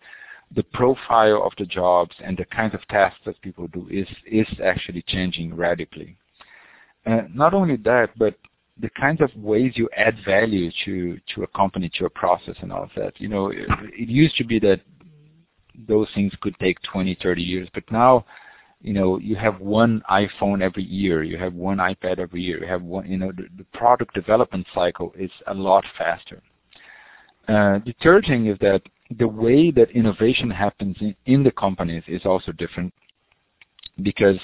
[0.55, 4.47] the profile of the jobs and the kinds of tasks that people do is is
[4.63, 6.17] actually changing radically.
[7.05, 8.35] Uh, not only that, but
[8.81, 12.71] the kinds of ways you add value to to a company, to a process, and
[12.71, 13.19] all of that.
[13.19, 14.81] You know, it, it used to be that
[15.87, 18.25] those things could take 20, 30 years, but now,
[18.81, 22.67] you know, you have one iPhone every year, you have one iPad every year, you
[22.67, 23.09] have one.
[23.09, 26.41] You know, the, the product development cycle is a lot faster.
[27.47, 28.81] Uh, the third thing is that
[29.19, 32.93] the way that innovation happens in, in the companies is also different
[34.01, 34.39] because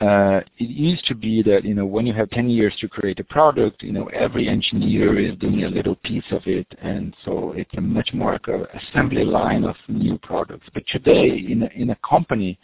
[0.00, 3.20] uh, it used to be that you know when you have 10 years to create
[3.20, 7.52] a product, you know every engineer is doing a little piece of it, and so
[7.56, 10.66] it's a much more like a assembly line of new products.
[10.74, 12.58] But today, in a, in a company,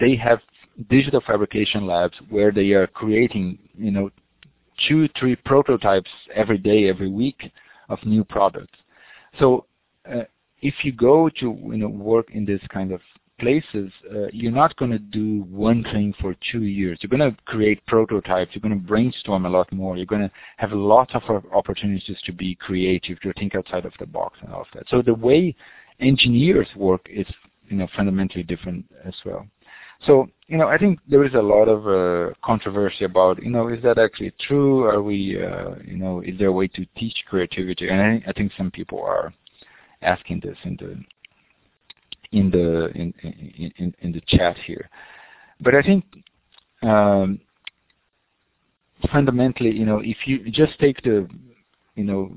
[0.00, 0.40] they have
[0.88, 4.10] digital fabrication labs where they are creating you know
[4.88, 7.52] two, three prototypes every day, every week
[7.90, 8.78] of new products.
[9.38, 9.66] So
[10.10, 10.22] uh,
[10.62, 13.00] if you go to you know work in this kind of
[13.42, 16.98] places, uh, you're not going to do one thing for two years.
[17.00, 18.52] You're going to create prototypes.
[18.54, 19.96] You're going to brainstorm a lot more.
[19.96, 23.94] You're going to have a lot of opportunities to be creative, to think outside of
[23.98, 24.84] the box and all of that.
[24.88, 25.56] So the way
[25.98, 27.26] engineers work is,
[27.68, 29.44] you know, fundamentally different as well.
[30.06, 33.68] So, you know, I think there is a lot of uh, controversy about, you know,
[33.68, 34.84] is that actually true?
[34.84, 37.88] Are we, uh, you know, is there a way to teach creativity?
[37.88, 39.32] And I, I think some people are
[40.02, 40.92] asking this in the
[42.32, 43.14] in the in
[43.76, 44.88] in, in the chat here.
[45.60, 46.04] But I think
[46.82, 47.40] um,
[49.10, 51.28] fundamentally, you know, if you just take the,
[51.94, 52.32] you know,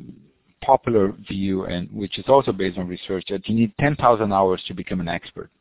[0.62, 4.73] popular view, and which is also based on research, that you need 10,000 hours to
[4.73, 5.51] become an expert.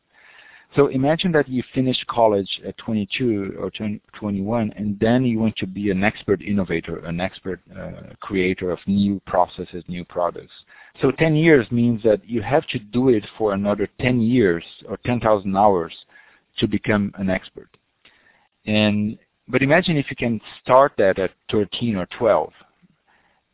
[0.75, 5.55] So imagine that you finish college at 22 or 20, 21, and then you want
[5.57, 10.51] to be an expert innovator, an expert uh, creator of new processes, new products.
[11.01, 14.97] So 10 years means that you have to do it for another 10 years or
[15.05, 15.93] 10,000 hours
[16.57, 17.69] to become an expert.
[18.65, 22.51] And but imagine if you can start that at 13 or 12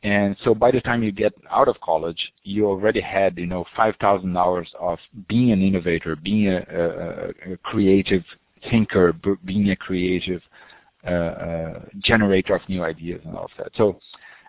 [0.04, 3.66] and so by the time you get out of college, you already had, you know,
[3.76, 8.24] 5,000 hours of being an innovator, being a, a, a creative
[8.70, 9.14] thinker,
[9.46, 10.42] being a creative
[11.06, 13.72] uh, uh, generator of new ideas and all of that.
[13.76, 14.00] So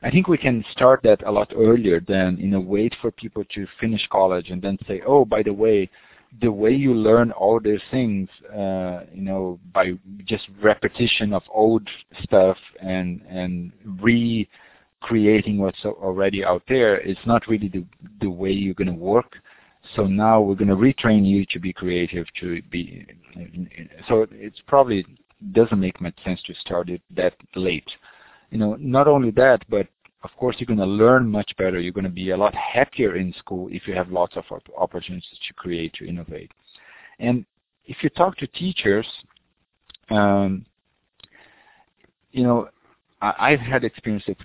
[0.03, 3.45] I think we can start that a lot earlier than, you know, wait for people
[3.55, 5.91] to finish college and then say, oh, by the way,
[6.41, 9.93] the way you learn all these things, uh, you know, by
[10.25, 11.87] just repetition of old
[12.23, 14.49] stuff and and re
[15.03, 17.85] creating what's already out there is not really the,
[18.21, 19.37] the way you're going to work.
[19.97, 23.05] So now we're going to retrain you to be creative, to be,
[24.09, 25.05] so it's probably
[25.53, 27.91] doesn't make much sense to start it that late.
[28.51, 29.89] You know, not only that, but
[30.23, 31.81] of course you're going to learn much better.
[31.81, 34.45] You're going to be a lot happier in school if you have lots of
[34.79, 36.53] opportunities to create, to innovate.
[37.19, 37.45] And
[37.87, 39.07] if you talk to teachers,
[40.11, 40.65] um,
[42.31, 42.69] you know,
[43.21, 44.39] I've had experience with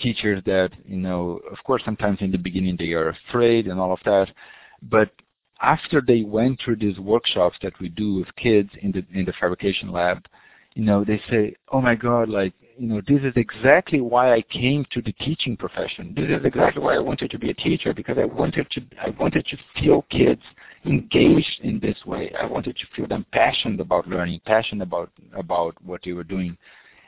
[0.00, 3.92] teachers that, you know, of course, sometimes in the beginning they are afraid and all
[3.92, 4.28] of that,
[4.82, 5.10] but
[5.60, 9.32] after they went through these workshops that we do with kids in the in the
[9.40, 10.26] fabrication lab,
[10.74, 14.42] you know, they say, "Oh my God, like, you know, this is exactly why I
[14.42, 16.12] came to the teaching profession.
[16.16, 19.10] This is exactly why I wanted to be a teacher because I wanted to I
[19.10, 20.42] wanted to feel kids
[20.84, 22.32] engaged in this way.
[22.38, 26.56] I wanted to feel them passionate about learning, passionate about about what they were doing."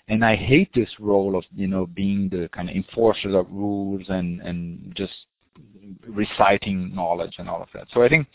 [0.08, 4.04] And I hate this role of you know being the kind of enforcer of rules
[4.08, 5.14] and and just
[6.06, 7.86] reciting knowledge and all of that.
[7.92, 8.26] So I think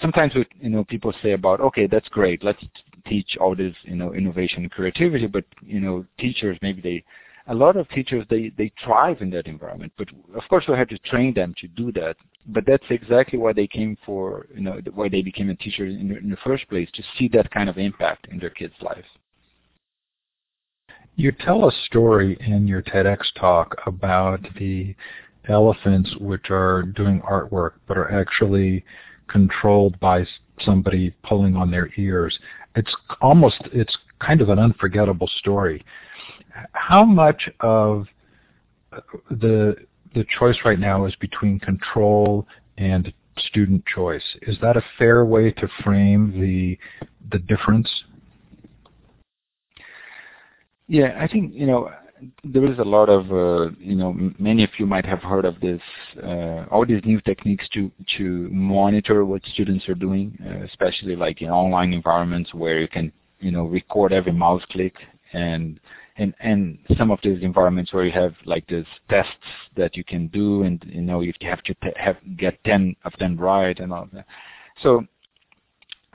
[0.00, 2.44] sometimes we, you know people say about okay that's great.
[2.44, 2.62] Let's
[3.06, 5.26] teach all this you know innovation and creativity.
[5.26, 7.04] But you know teachers maybe they
[7.50, 9.92] a lot of teachers they they thrive in that environment.
[9.98, 12.16] But of course we have to train them to do that.
[12.46, 16.16] But that's exactly why they came for you know why they became a teacher in,
[16.16, 19.08] in the first place to see that kind of impact in their kids lives
[21.18, 24.94] you tell a story in your TEDx talk about the
[25.48, 28.84] elephants which are doing artwork but are actually
[29.26, 30.24] controlled by
[30.60, 32.38] somebody pulling on their ears.
[32.76, 35.84] It's almost, it's kind of an unforgettable story.
[36.72, 38.06] How much of
[38.92, 39.00] uh,
[39.30, 39.76] the
[40.14, 42.46] the choice right now is between control
[42.78, 44.22] and student choice.
[44.42, 46.78] Is that a fair way to frame the
[47.30, 47.88] the difference?
[50.88, 51.90] Yeah, I think you know
[52.42, 55.60] there is a lot of uh, you know many of you might have heard of
[55.60, 55.80] this
[56.22, 61.42] uh, all these new techniques to to monitor what students are doing, uh, especially like
[61.42, 64.94] in online environments where you can you know record every mouse click
[65.34, 65.78] and
[66.16, 69.32] and and some of these environments where you have like these tests
[69.76, 73.36] that you can do and you know you have to have get 10 of them
[73.36, 74.26] right and all that.
[74.82, 75.04] So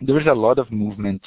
[0.01, 1.21] there is a lot of movement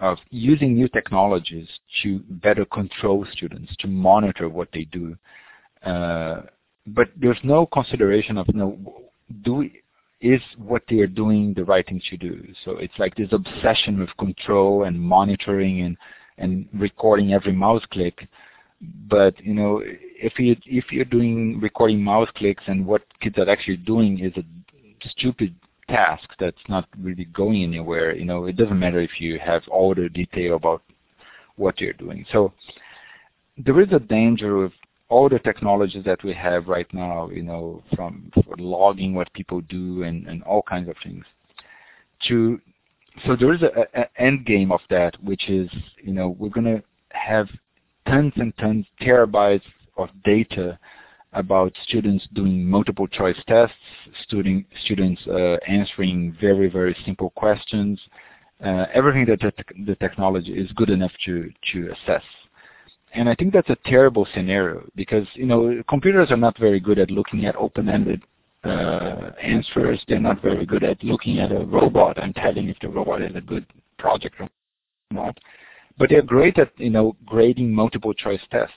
[0.00, 1.68] of using new technologies
[2.02, 5.16] to better control students, to monitor what they do.
[5.84, 6.42] Uh,
[6.88, 8.78] but there's no consideration of, you know,
[9.42, 9.82] do we,
[10.20, 12.46] is what they are doing the right thing to do?
[12.64, 15.96] So it's like this obsession with control and monitoring and,
[16.38, 18.28] and recording every mouse click.
[19.08, 23.48] But you know, if you if you're doing recording mouse clicks and what kids are
[23.48, 24.44] actually doing is a
[25.08, 25.54] stupid
[25.88, 29.94] task that's not really going anywhere, you know, it doesn't matter if you have all
[29.94, 30.82] the detail about
[31.56, 32.24] what you're doing.
[32.32, 32.52] So
[33.56, 34.72] there is a danger with
[35.08, 40.02] all the technologies that we have right now, you know, from logging what people do
[40.02, 41.24] and, and all kinds of things.
[42.28, 42.60] To
[43.24, 45.70] so there is an end game of that, which is,
[46.02, 47.48] you know, we're going to have
[48.06, 49.62] tons and tons, terabytes
[49.96, 50.78] of data
[51.36, 53.76] about students doing multiple choice tests,
[54.24, 58.00] student, students uh, answering very, very simple questions,
[58.64, 59.52] uh, everything that the,
[59.84, 62.22] the, technology is good enough to, to assess.
[63.12, 66.98] And I think that's a terrible scenario because, you know, computers are not very good
[66.98, 68.22] at looking at open-ended
[68.64, 70.02] uh, answers.
[70.08, 73.36] They're not very good at looking at a robot and telling if the robot is
[73.36, 73.66] a good
[73.98, 74.48] project or
[75.10, 75.38] not.
[75.98, 78.74] But they're great at, you know, grading multiple choice tests.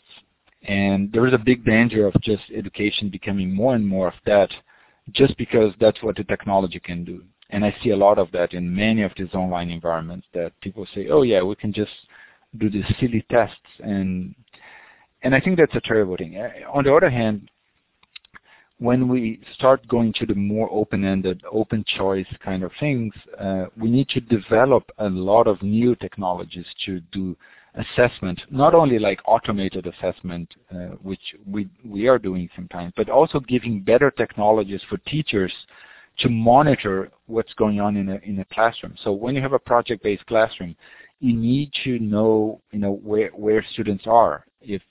[0.64, 4.50] And there is a big danger of just education becoming more and more of that
[5.14, 7.24] just because that's what the technology can do.
[7.52, 10.86] And I see a lot of that in many of these online environments that people
[10.94, 11.92] say, oh yeah, we can just
[12.58, 13.56] do these silly tests.
[13.80, 14.36] And,
[15.24, 16.38] and I think that's a terrible thing.
[16.38, 17.50] Uh, on the other hand,
[18.80, 23.90] when we start going to the more open-ended, open choice kind of things, uh, we
[23.90, 27.36] need to develop a lot of new technologies to do
[27.76, 33.40] assessment, not only like automated assessment, uh, which we, we are doing sometimes, but also
[33.40, 35.54] giving better technologies for teachers
[36.20, 38.96] to monitor what's going on in a, in a classroom.
[39.04, 40.76] So when you have a project-based classroom,
[41.20, 44.82] you need to know, you know, where, where students are, if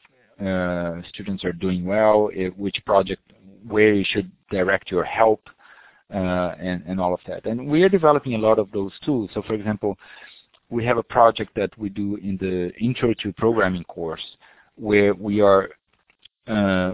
[0.40, 3.22] uh, students are doing well, if, which project,
[3.66, 5.42] where you should direct your help,
[6.14, 7.44] uh, and, and all of that.
[7.44, 9.30] And we are developing a lot of those tools.
[9.34, 9.98] So for example,
[10.70, 14.24] we have a project that we do in the Intro to Programming course
[14.76, 15.70] where we are
[16.46, 16.92] uh,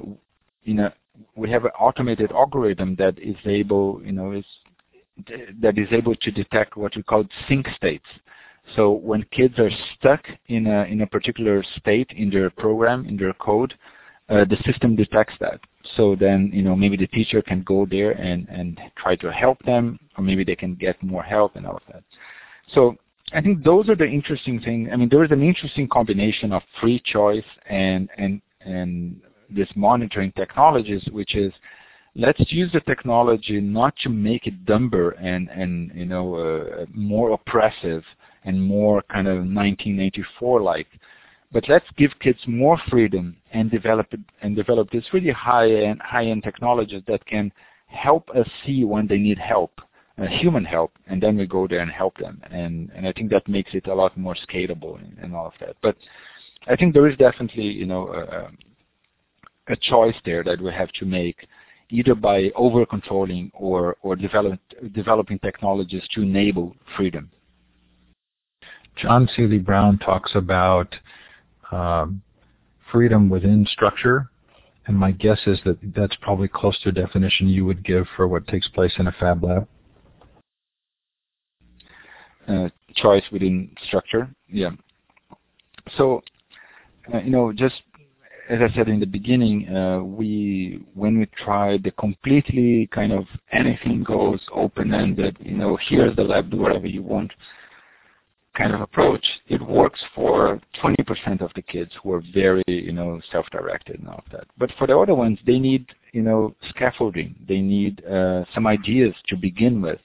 [0.65, 0.93] in a
[1.37, 4.45] we have an automated algorithm that is able, you know, is
[5.61, 8.07] that is able to detect what we call sink states.
[8.75, 13.17] So when kids are stuck in a in a particular state in their program, in
[13.17, 13.75] their code,
[14.29, 15.61] uh, the system detects that.
[15.97, 19.63] So then, you know, maybe the teacher can go there and and try to help
[19.63, 22.03] them, or maybe they can get more help and all of that.
[22.69, 22.97] So
[23.33, 24.89] I think those are the interesting things.
[24.93, 29.21] I mean, there is an interesting combination of free choice and and and
[29.51, 31.53] this monitoring technologies, which is
[32.17, 37.33] let's use the technology not to make it dumber and and you know uh, more
[37.33, 38.05] oppressive
[38.45, 40.87] and more kind of 1984 like,
[41.51, 44.07] but let's give kids more freedom and develop
[44.43, 47.51] and develop this really high end high end technologies that can
[47.87, 49.81] help us see when they need help
[50.19, 52.41] uh, human help, and then we go there and help them.
[52.51, 55.55] And and I think that makes it a lot more scalable and, and all of
[55.61, 55.77] that.
[55.83, 55.97] But
[56.67, 61.05] I think there is definitely you know a, a choice there that we have to
[61.05, 61.47] make,
[61.91, 64.61] either by over controlling or or develop,
[64.93, 67.31] developing technologies to enable freedom.
[68.97, 70.95] John Seely Brown talks about
[71.73, 72.23] um,
[72.93, 74.31] freedom within structure
[74.87, 78.29] and my guess is that that's probably close to a definition you would give for
[78.29, 79.67] what takes place in a fab lab.
[82.47, 84.29] Uh, choice within structure.
[84.49, 84.71] Yeah.
[85.97, 86.23] So,
[87.13, 87.75] uh, you know, just
[88.49, 93.25] as I said in the beginning, uh, we when we tried the completely kind of
[93.53, 97.33] anything goes open-ended, you know, here's the lab, do whatever you want
[98.57, 103.21] kind of approach, it works for 20% of the kids who are very, you know,
[103.33, 104.47] self-directed and all of that.
[104.57, 107.35] But for the other ones, they need, you know, scaffolding.
[107.49, 109.99] They need uh, some ideas to begin with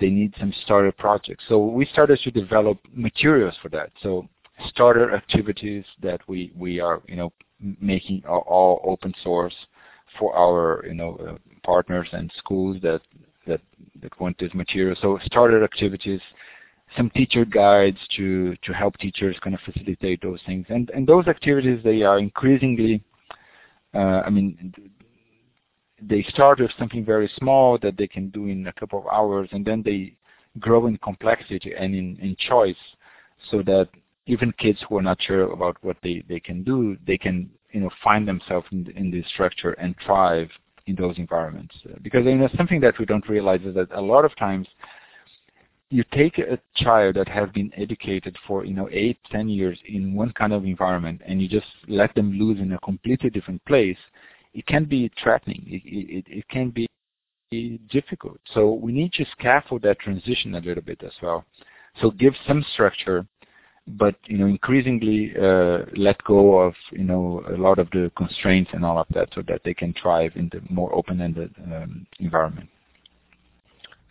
[0.00, 1.44] they need some starter projects.
[1.48, 3.90] So we started to develop materials for that.
[4.02, 4.28] So
[4.68, 7.32] starter activities that we, we are, you know,
[7.80, 9.54] making all open source
[10.18, 13.00] for our, you know, uh, partners and schools that,
[13.46, 13.60] that,
[14.00, 14.96] that want this material.
[15.00, 16.20] So starter activities,
[16.96, 20.66] some teacher guides to, to help teachers kind of facilitate those things.
[20.68, 23.02] And, and those activities, they are increasingly,
[23.94, 24.72] uh, I mean,
[26.00, 29.48] they start with something very small that they can do in a couple of hours,
[29.52, 30.14] and then they
[30.58, 32.76] grow in complexity and in, in choice
[33.50, 33.88] so that
[34.26, 37.80] even kids who are not sure about what they, they can do, they can you
[37.80, 40.48] know find themselves in, in this structure and thrive
[40.86, 41.74] in those environments.
[42.02, 44.66] Because you know, something that we don't realize is that a lot of times
[45.90, 50.14] you take a child that has been educated for you know eight, ten years in
[50.14, 53.98] one kind of environment, and you just let them loose in a completely different place
[54.58, 55.62] it can be threatening.
[55.66, 56.88] It, it, it can be
[57.90, 58.40] difficult.
[58.52, 61.44] So we need to scaffold that transition a little bit as well.
[62.00, 63.26] So give some structure,
[63.86, 68.70] but you know increasingly uh, let go of you know a lot of the constraints
[68.74, 72.68] and all of that, so that they can thrive in the more open-ended um, environment.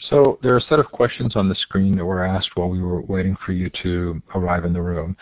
[0.09, 2.81] So there are a set of questions on the screen that were asked while we
[2.81, 5.17] were waiting for you to arrive in the room.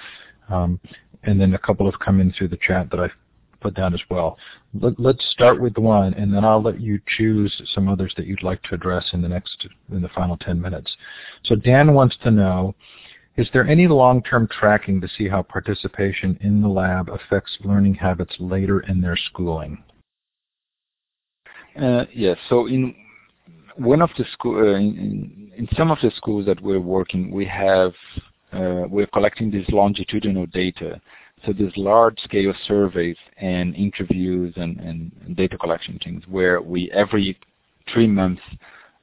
[0.50, 0.80] Um,
[1.24, 3.10] and then a couple have come in through the chat that I
[3.60, 4.38] put down as well.
[4.74, 8.44] Let, us start with one, and then I'll let you choose some others that you'd
[8.44, 10.96] like to address in the next, in the final 10 minutes.
[11.46, 12.76] So Dan wants to know,
[13.38, 18.34] is there any long-term tracking to see how participation in the lab affects learning habits
[18.40, 19.84] later in their schooling?
[21.80, 22.38] Uh, yes.
[22.50, 22.96] So in
[23.76, 27.46] one of the school, uh, in, in, some of the schools that we're working, we
[27.46, 27.92] have
[28.54, 31.02] uh, we're collecting this longitudinal data.
[31.46, 37.38] So these large-scale surveys and interviews and, and, data collection things, where we every
[37.94, 38.42] three months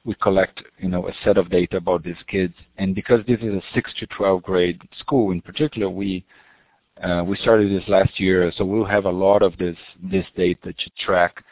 [0.05, 3.53] we collect you know a set of data about these kids, and because this is
[3.53, 6.25] a six to 12 grade school in particular, we
[7.01, 10.73] uh, we started this last year, so we'll have a lot of this this data
[10.73, 11.43] to track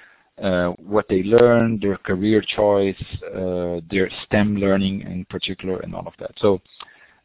[0.41, 3.01] uh, what they learn, their career choice,
[3.35, 6.31] uh, their STEM learning in particular, and all of that.
[6.37, 6.61] So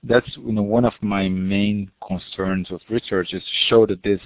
[0.09, 4.20] that's you know one of my main concerns of research is to show that this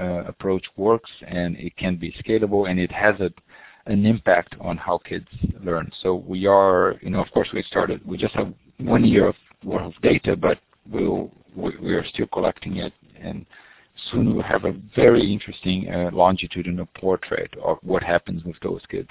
[0.00, 3.30] uh, approach works and it can be scalable and it has a,
[3.86, 5.28] an impact on how kids
[5.62, 5.90] learn.
[6.02, 9.34] So we are, you know, of course we started, we just have one year of
[9.62, 10.58] worth of data, but
[10.90, 13.44] we'll, we, are still collecting it and
[14.10, 19.10] soon we'll have a very interesting uh, longitudinal portrait of what happens with those kids.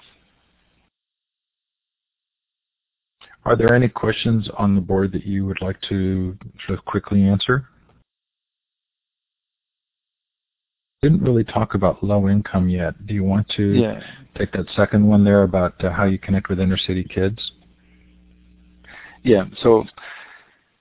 [3.45, 7.23] Are there any questions on the board that you would like to sort of quickly
[7.23, 7.67] answer?
[11.01, 13.07] didn't really talk about low income yet.
[13.07, 14.01] Do you want to yeah.
[14.37, 17.51] take that second one there about uh, how you connect with inner city kids?
[19.23, 19.45] Yeah.
[19.63, 19.85] So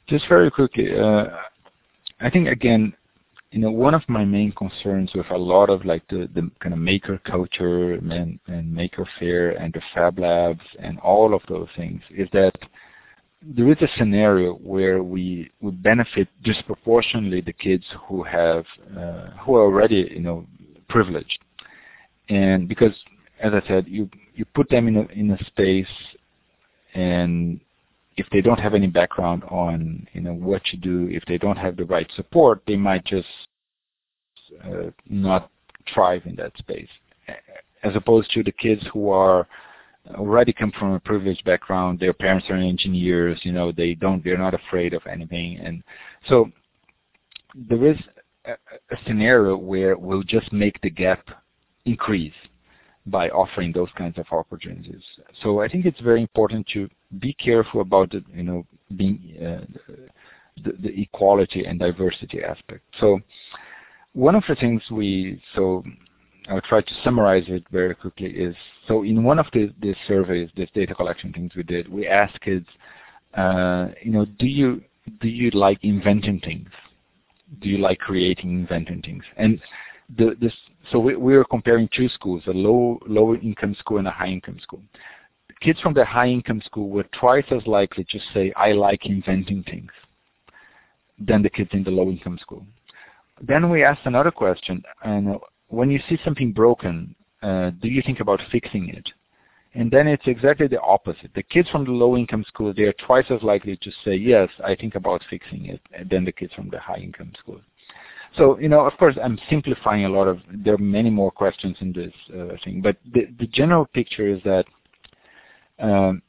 [0.09, 1.27] just very quickly, uh,
[2.21, 2.95] I think again,
[3.51, 6.75] you know, one of my main concerns with a lot of like the, the kind
[6.75, 11.69] of maker culture and, and Maker Faire and the fab labs and all of those
[11.75, 12.53] things is that
[13.43, 18.65] there is a scenario where we would benefit disproportionately the kids who have
[18.97, 20.45] uh, who are already you know
[20.89, 21.39] privileged.
[22.29, 22.93] And because
[23.41, 25.87] as I said you you put them in a in a space
[26.95, 27.61] and
[28.19, 31.57] if they don't have any background on you know what to do, if they don't
[31.57, 33.29] have the right support, they might just
[34.65, 35.51] uh, not
[35.95, 36.89] thrive in that space.
[37.85, 39.47] As opposed to the kids who are
[40.17, 44.39] already come from a privileged background, their parents are engineers, you know, they don't, they're
[44.39, 45.83] not afraid of anything, and
[46.29, 46.51] so
[47.55, 47.99] there is
[48.47, 48.53] a,
[48.91, 51.29] a scenario where we'll just make the gap
[51.85, 52.41] increase
[53.07, 55.03] by offering those kinds of opportunities.
[55.43, 59.65] So I think it's very important to be careful about the, you know, being uh,
[60.63, 62.83] the, the, equality and diversity aspect.
[63.01, 63.21] So
[64.13, 65.85] one of the things we, so
[66.49, 68.55] I'll try to summarize it very quickly is,
[68.87, 72.41] so in one of the, the surveys, this data collection things we did, we asked
[72.41, 72.67] kids,
[73.35, 74.83] uh, you know, do you,
[75.21, 76.69] do you like inventing things?
[77.61, 79.25] Do you like creating, inventing things?
[79.37, 79.61] And
[80.17, 80.53] the, this,
[80.91, 84.29] so we, we were comparing two schools, a low, low income school and a high
[84.29, 84.83] income school.
[85.61, 89.65] Kids from the high income school were twice as likely to say, I like inventing
[89.65, 89.91] things
[91.19, 92.65] than the kids in the low income school.
[93.41, 95.37] Then we asked another question, and
[95.69, 99.09] when you see something broken, uh, do you think about fixing it?
[99.75, 101.31] And then it's exactly the opposite.
[101.35, 104.75] The kids from the low-income school, they are twice as likely to say, yes, I
[104.75, 105.81] think about fixing it,
[106.11, 107.61] than the kids from the high-income school.
[108.37, 111.77] So, you know, of course, I'm simplifying a lot of, there are many more questions
[111.81, 114.65] in this uh, thing, but the, the general picture is that
[115.79, 116.23] um,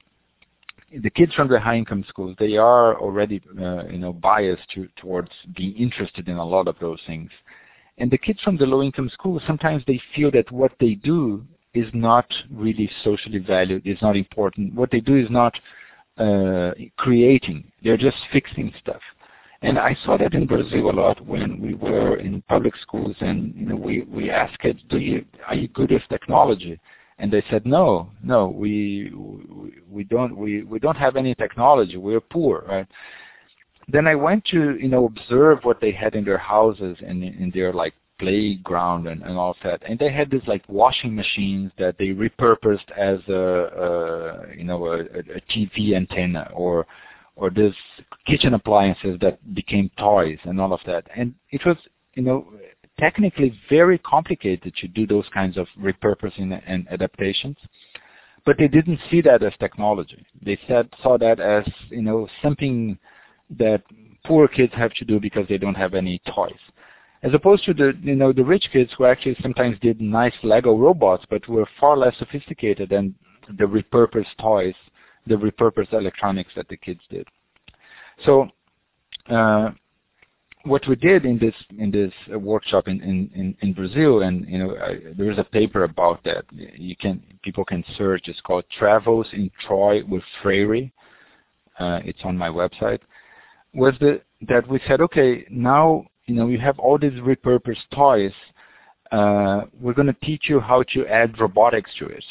[1.03, 5.29] the kids from the high-income schools, they are already, uh, you know, biased to, towards
[5.55, 7.29] being interested in a lot of those things.
[7.97, 11.87] And the kids from the low-income schools, sometimes they feel that what they do is
[11.93, 14.73] not really socially valued, is not important.
[14.73, 15.53] What they do is not
[16.17, 17.71] uh, creating.
[17.83, 19.01] They're just fixing stuff.
[19.61, 23.53] And I saw that in Brazil a lot when we were in public schools and
[23.55, 26.79] you know we, we asked kids, do you are you good with technology?
[27.19, 29.11] And they said, no, no, we
[29.89, 31.97] we don't we, we don't have any technology.
[31.97, 32.87] We're poor, right?
[33.89, 37.51] Then I went to you know observe what they had in their houses and in
[37.53, 39.81] their like playground and, and all that.
[39.87, 44.85] And they had these like washing machines that they repurposed as a, a you know
[44.87, 46.87] a, a TV antenna or
[47.35, 47.73] or this
[48.25, 51.05] kitchen appliances that became toys and all of that.
[51.15, 51.77] And it was
[52.13, 52.47] you know
[52.99, 57.57] technically very complicated to do those kinds of repurposing and adaptations.
[58.45, 60.25] But they didn't see that as technology.
[60.41, 62.97] They said saw that as you know something
[63.57, 63.81] that
[64.25, 66.59] poor kids have to do because they don't have any toys.
[67.21, 70.75] As opposed to the you know the rich kids who actually sometimes did nice Lego
[70.77, 73.15] robots but were far less sophisticated than
[73.57, 74.75] the repurposed toys,
[75.27, 77.27] the repurposed electronics that the kids did.
[78.25, 78.47] So
[79.29, 79.71] uh,
[80.63, 84.75] what we did in this in this workshop in, in, in, Brazil, and you know,
[84.75, 86.43] I, there is a paper about that.
[86.51, 88.27] You can people can search.
[88.27, 90.91] It's called Travels in Troy with Freire.
[91.79, 92.99] Uh, it's on my website.
[93.73, 98.33] Was the that we said, okay, now you know you have all these repurposed toys.
[99.11, 102.23] Uh, we're going to teach you how to add robotics to it.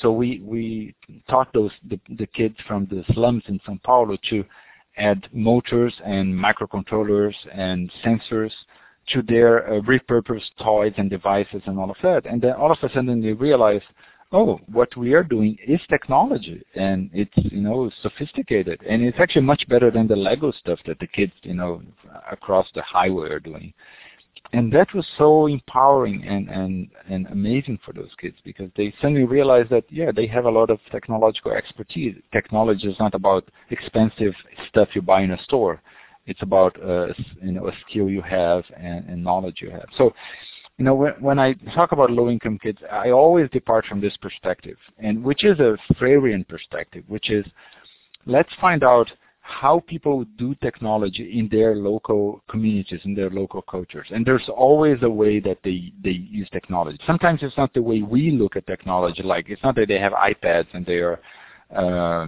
[0.00, 0.94] so we we
[1.28, 4.44] taught those the, the kids from the slums in São Paulo to
[4.96, 8.52] add motors and microcontrollers and sensors
[9.08, 12.26] to their uh, repurposed toys and devices and all of that.
[12.26, 13.82] And then all of a sudden they realize,
[14.32, 18.80] oh, what we are doing is technology and it's, you know, sophisticated.
[18.88, 21.82] And it's actually much better than the Lego stuff that the kids, you know,
[22.30, 23.72] across the highway are doing.
[24.52, 29.24] And that was so empowering and, and, and amazing for those kids because they suddenly
[29.24, 32.14] realized that, yeah, they have a lot of technological expertise.
[32.32, 34.34] Technology is not about expensive
[34.68, 35.82] stuff you buy in a store
[36.26, 37.06] it's about uh,
[37.42, 39.86] you know a skill you have and, and knowledge you have.
[39.96, 40.12] So,
[40.78, 44.76] you know, when, when I talk about low-income kids, I always depart from this perspective,
[44.98, 47.46] and which is a Freirean perspective, which is
[48.26, 49.10] let's find out
[49.46, 54.06] how people do technology in their local communities, in their local cultures.
[54.10, 56.98] And there's always a way that they, they use technology.
[57.06, 60.12] Sometimes it's not the way we look at technology, like it's not that they have
[60.12, 61.20] iPads and they are
[61.74, 62.26] uh,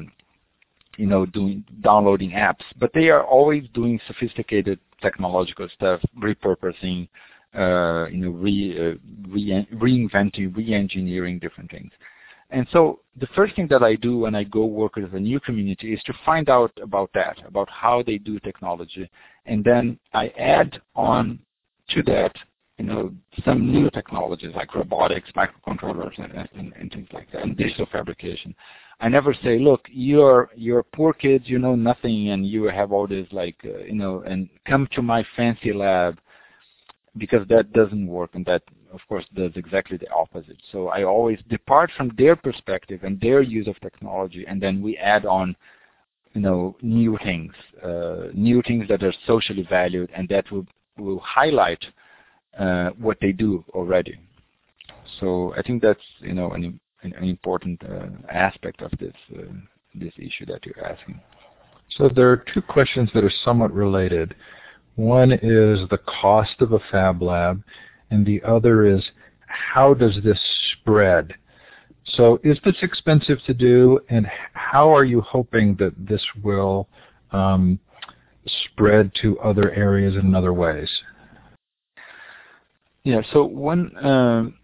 [0.96, 7.08] you know, doing downloading apps, but they are always doing sophisticated technological stuff, repurposing,
[7.54, 8.94] uh, you know, re, uh,
[9.28, 11.92] re, reinventing, re-engineering different things.
[12.51, 15.40] And so the first thing that I do when I go work with a new
[15.40, 19.09] community is to find out about that, about how they do technology.
[19.46, 21.40] And then I add on
[21.90, 22.34] to that,
[22.78, 23.12] you know,
[23.44, 28.55] some new technologies like robotics, microcontrollers, and, and, and things like that, and digital fabrication.
[29.01, 33.07] I never say, look, you're you're poor kids, you know nothing, and you have all
[33.07, 36.18] this like, uh, you know, and come to my fancy lab,
[37.16, 38.62] because that doesn't work, and that
[38.93, 40.59] of course does exactly the opposite.
[40.72, 44.97] So I always depart from their perspective and their use of technology, and then we
[44.97, 45.57] add on,
[46.34, 50.66] you know, new things, uh, new things that are socially valued, and that will
[50.97, 51.84] will highlight
[52.59, 54.18] uh, what they do already.
[55.20, 59.53] So I think that's you know an an, an important uh, aspect of this uh,
[59.95, 61.20] this issue that you're asking.
[61.97, 64.34] So there are two questions that are somewhat related.
[64.97, 67.62] One is the cost of a fab lab,
[68.11, 69.02] and the other is
[69.46, 70.38] how does this
[70.72, 71.34] spread?
[72.04, 76.88] So is this expensive to do, and how are you hoping that this will
[77.32, 77.78] um,
[78.64, 80.88] spread to other areas in other ways?
[83.04, 84.59] Yeah, so one um,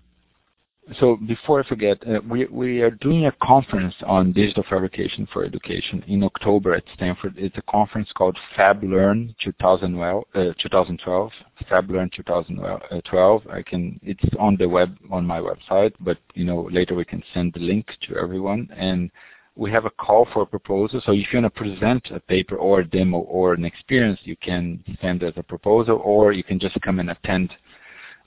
[1.01, 5.43] so before I forget, uh, we, we are doing a conference on digital fabrication for
[5.45, 7.35] education in October at Stanford.
[7.39, 11.33] It's a conference called FabLearn 2012, uh, 2012
[11.71, 13.43] FabLearn 2012.
[13.51, 17.23] I can, it's on the web, on my website, but you know, later we can
[17.33, 18.69] send the link to everyone.
[18.77, 19.11] And
[19.57, 21.05] we have a call for proposals.
[21.07, 24.37] So if you want to present a paper or a demo or an experience, you
[24.37, 27.53] can send as a proposal or you can just come and attend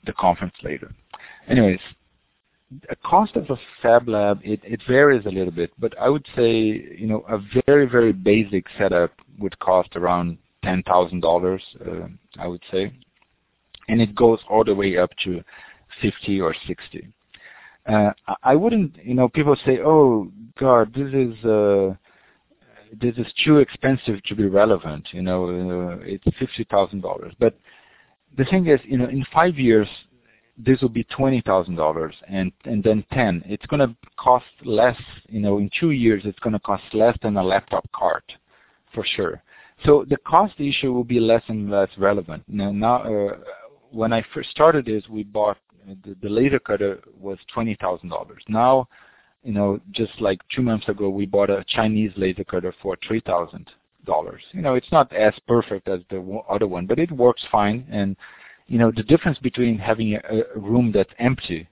[0.06, 0.90] the conference later.
[1.48, 1.80] Anyways,
[2.90, 6.26] a cost of a fab lab, it, it varies a little bit, but I would
[6.36, 6.54] say,
[6.98, 12.08] you know, a very, very basic setup would cost around $10,000, uh,
[12.38, 12.92] I would say.
[13.88, 15.42] And it goes all the way up to
[16.02, 17.08] 50 or 60.
[17.86, 18.10] Uh,
[18.42, 21.94] I wouldn't, you know, people say, oh, God, this is, uh,
[23.00, 27.32] this is too expensive to be relevant, you know, uh, it's $50,000.
[27.38, 27.58] But
[28.36, 29.88] the thing is, you know, in five years,
[30.58, 33.42] this will be twenty thousand dollars and and then ten.
[33.46, 34.96] It's to cost less
[35.28, 38.24] you know in two years it's to cost less than a laptop cart
[38.92, 39.42] for sure.
[39.84, 42.42] So the cost issue will be less and less relevant.
[42.48, 43.36] Now, now uh,
[43.90, 45.56] when i first started this we bought
[46.04, 48.42] the, the laser cutter was twenty thousand dollars.
[48.48, 48.88] Now
[49.44, 53.20] you know just like two months ago we bought a chinese laser cutter for three
[53.20, 53.70] thousand
[54.04, 54.42] dollars.
[54.52, 58.16] You know it's not as perfect as the other one but it works fine and
[58.68, 60.20] you know, the difference between having a,
[60.54, 61.66] a room that's empty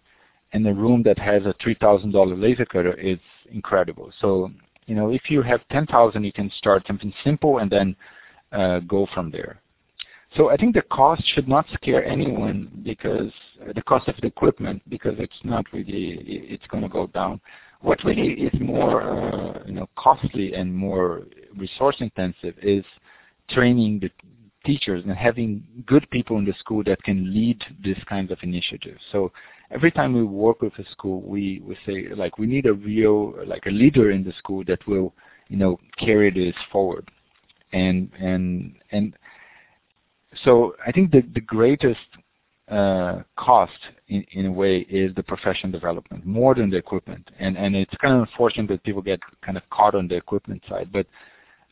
[0.53, 3.19] and a room that has a $3,000 laser cutter is
[3.53, 4.13] incredible.
[4.21, 4.51] So,
[4.87, 7.97] you know, if you have 10,000, you can start something simple and then
[8.53, 9.61] uh, go from there.
[10.37, 13.33] So I think the cost should not scare anyone because
[13.63, 17.41] uh, the cost of the equipment because it's not really it's going to go down.
[17.81, 21.23] What really is more uh, you know costly and more
[21.57, 22.85] resource intensive is
[23.51, 24.11] training the
[24.67, 29.01] teachers and having good people in the school that can lead these kinds of initiatives.
[29.13, 29.33] So
[29.71, 33.35] every time we work with a school, we, we say like we need a real
[33.47, 35.15] like a leader in the school that will
[35.49, 37.09] you know carry this forward,
[37.73, 39.17] and and and
[40.45, 42.01] so I think the the greatest
[42.69, 47.57] uh, cost in, in a way is the professional development more than the equipment, and
[47.57, 50.91] and it's kind of unfortunate that people get kind of caught on the equipment side,
[50.93, 51.07] but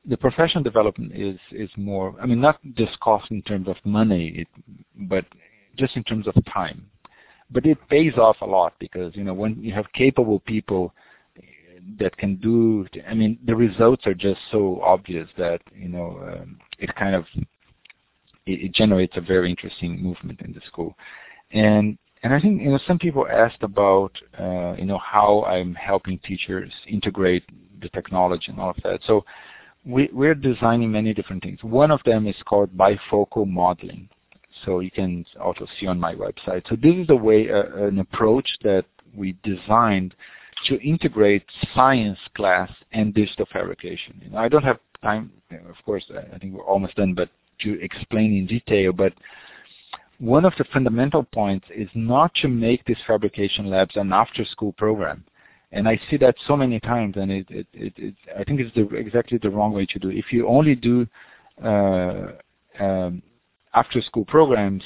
[0.07, 2.15] the professional development is is more.
[2.21, 4.49] I mean, not just cost in terms of money, it,
[5.09, 5.25] but
[5.77, 6.87] just in terms of time.
[7.51, 10.95] But it pays off a lot because you know when you have capable people
[11.99, 12.87] that can do.
[13.09, 17.25] I mean, the results are just so obvious that you know um, it kind of
[18.47, 20.97] it, it generates a very interesting movement in the school,
[21.53, 25.75] and and I think you know some people asked about uh, you know how I'm
[25.75, 27.45] helping teachers integrate
[27.81, 29.01] the technology and all of that.
[29.07, 29.25] So
[29.85, 31.63] we, we're designing many different things.
[31.63, 34.09] One of them is called bifocal modeling.
[34.65, 36.63] So you can also see on my website.
[36.69, 40.15] So this is a way, uh, an approach that we designed
[40.67, 44.21] to integrate science class and digital fabrication.
[44.25, 47.29] You know, I don't have time, of course, I think we're almost done, but
[47.61, 49.13] to explain in detail, but
[50.19, 55.25] one of the fundamental points is not to make these fabrication labs an after-school program.
[55.75, 58.75] And I see that so many times, and it, it, it, it I think it's
[58.77, 60.09] the, exactly the wrong way to do.
[60.09, 60.19] It.
[60.19, 61.05] If you only do
[61.63, 62.29] uh,
[62.79, 63.21] um,
[63.75, 64.85] after-school programs,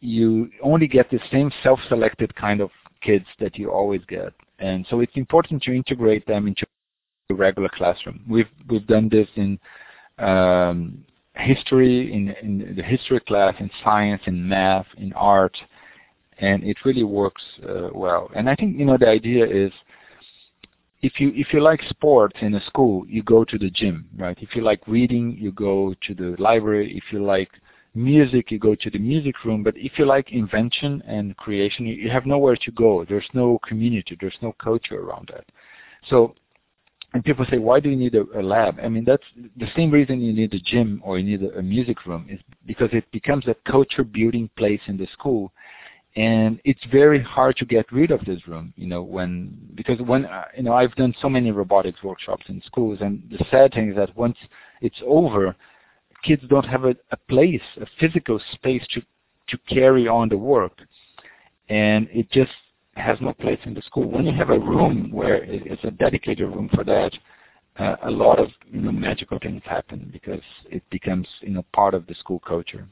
[0.00, 2.70] you only get the same self-selected kind of
[3.00, 4.32] kids that you always get.
[4.60, 6.64] And so it's important to integrate them into
[7.28, 8.24] the regular classroom.
[8.28, 9.58] We've we've done this in
[10.18, 15.56] um, history, in, in the history class, in science, in math, in art,
[16.38, 18.30] and it really works uh, well.
[18.36, 19.72] And I think you know the idea is
[21.02, 24.36] if you if you like sports in a school, you go to the gym, right?
[24.40, 26.96] If you like reading, you go to the library.
[26.96, 27.50] If you like
[27.94, 29.62] music, you go to the music room.
[29.62, 33.04] But if you like invention and creation, you, you have nowhere to go.
[33.08, 34.16] There's no community.
[34.20, 35.44] There's no culture around that.
[36.08, 36.34] So
[37.14, 38.78] and people say, why do you need a, a, lab?
[38.82, 39.24] I mean, that's
[39.56, 42.38] the same reason you need a gym or you need a, a music room is
[42.66, 45.50] because it becomes a culture building place in the school.
[46.16, 50.24] And it's very hard to get rid of this room, you know, when, because when,
[50.24, 53.90] uh, you know, I've done so many robotics workshops in schools and the sad thing
[53.90, 54.36] is that once
[54.80, 55.54] it's over,
[56.24, 59.02] kids don't have a, a place, a physical space to,
[59.48, 60.80] to carry on the work.
[61.68, 62.50] And it just
[62.94, 64.10] has no place in the school.
[64.10, 67.12] When you have a room where it's a dedicated room for that,
[67.78, 71.94] uh, a lot of you know, magical things happen because it becomes you know part
[71.94, 72.86] of the school culture.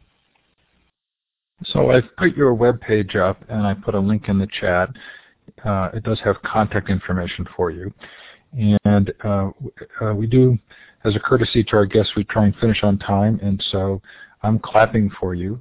[1.65, 4.91] So I've put your web page up and I put a link in the chat.
[5.65, 7.93] Uh, it does have contact information for you.
[8.53, 9.51] And uh,
[10.01, 10.59] uh, we do,
[11.05, 13.41] as a courtesy to our guests, we try and finish on time.
[13.43, 14.03] And so
[14.43, 15.61] I'm clapping for you.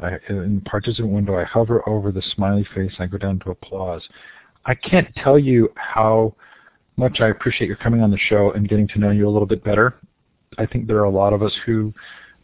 [0.00, 3.38] I, in the participant window, I hover over the smiley face and I go down
[3.40, 4.02] to applause.
[4.66, 6.34] I can't tell you how
[6.96, 9.46] much I appreciate your coming on the show and getting to know you a little
[9.46, 9.96] bit better.
[10.58, 11.92] I think there are a lot of us who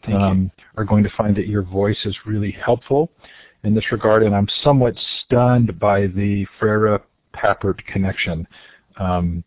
[0.08, 3.10] um, are going to find that your voice is really helpful
[3.64, 4.94] in this regard, and I'm somewhat
[5.24, 7.00] stunned by the Freire
[7.34, 8.46] Papert connection.
[8.96, 9.44] Um,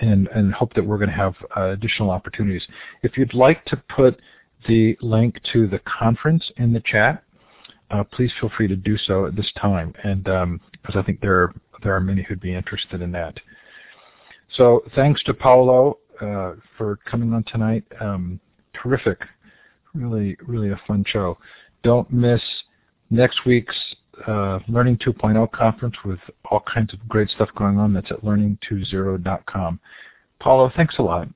[0.00, 2.66] and, and, hope that we're going to have uh, additional opportunities.
[3.02, 4.18] If you'd like to put
[4.66, 7.22] the link to the conference in the chat,
[7.90, 11.20] uh, please feel free to do so at this time, and um, because I think
[11.20, 13.38] there are, there are many who'd be interested in that.
[14.56, 17.84] So thanks to Paulo uh, for coming on tonight.
[18.00, 18.40] Um,
[18.80, 19.20] terrific,
[19.94, 21.38] really, really a fun show.
[21.82, 22.42] Don't miss
[23.10, 23.76] next week's
[24.26, 26.20] uh, Learning 2.0 conference with
[26.50, 27.92] all kinds of great stuff going on.
[27.92, 29.80] That's at learning20.com.
[30.40, 31.28] Paulo, thanks a lot.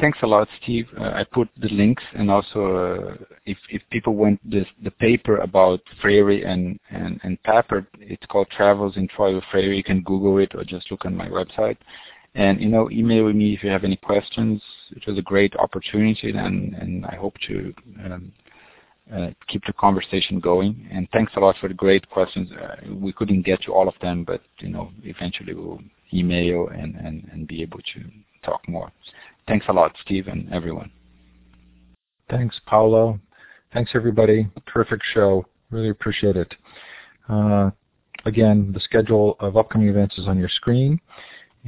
[0.00, 0.86] Thanks a lot, Steve.
[0.96, 5.38] Uh, I put the links and also uh, if, if people want this, the paper
[5.38, 9.72] about Freire and, and, and Papert, it's called Travels in Troy Freire.
[9.72, 11.78] You can Google it or just look on my website.
[12.34, 14.62] And, you know, email me if you have any questions.
[14.90, 17.74] It was a great opportunity and, and I hope to
[18.04, 18.32] um,
[19.14, 20.88] uh, keep the conversation going.
[20.92, 22.50] And thanks a lot for the great questions.
[22.52, 25.80] Uh, we couldn't get to all of them, but, you know, eventually we'll
[26.12, 28.04] email and, and, and be able to
[28.44, 28.92] talk more.
[29.46, 30.90] Thanks a lot, Steve and everyone.
[32.30, 33.18] Thanks, Paulo.
[33.72, 34.46] Thanks, everybody.
[34.72, 35.46] Terrific show.
[35.70, 36.54] Really appreciate it.
[37.28, 37.70] Uh,
[38.26, 41.00] again, the schedule of upcoming events is on your screen,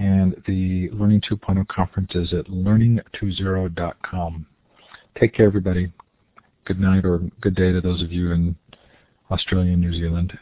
[0.00, 4.46] and the Learning 2.0 conference is at learning20.com.
[5.18, 5.92] Take care, everybody.
[6.64, 8.56] Good night or good day to those of you in
[9.30, 10.38] Australia and New Zealand.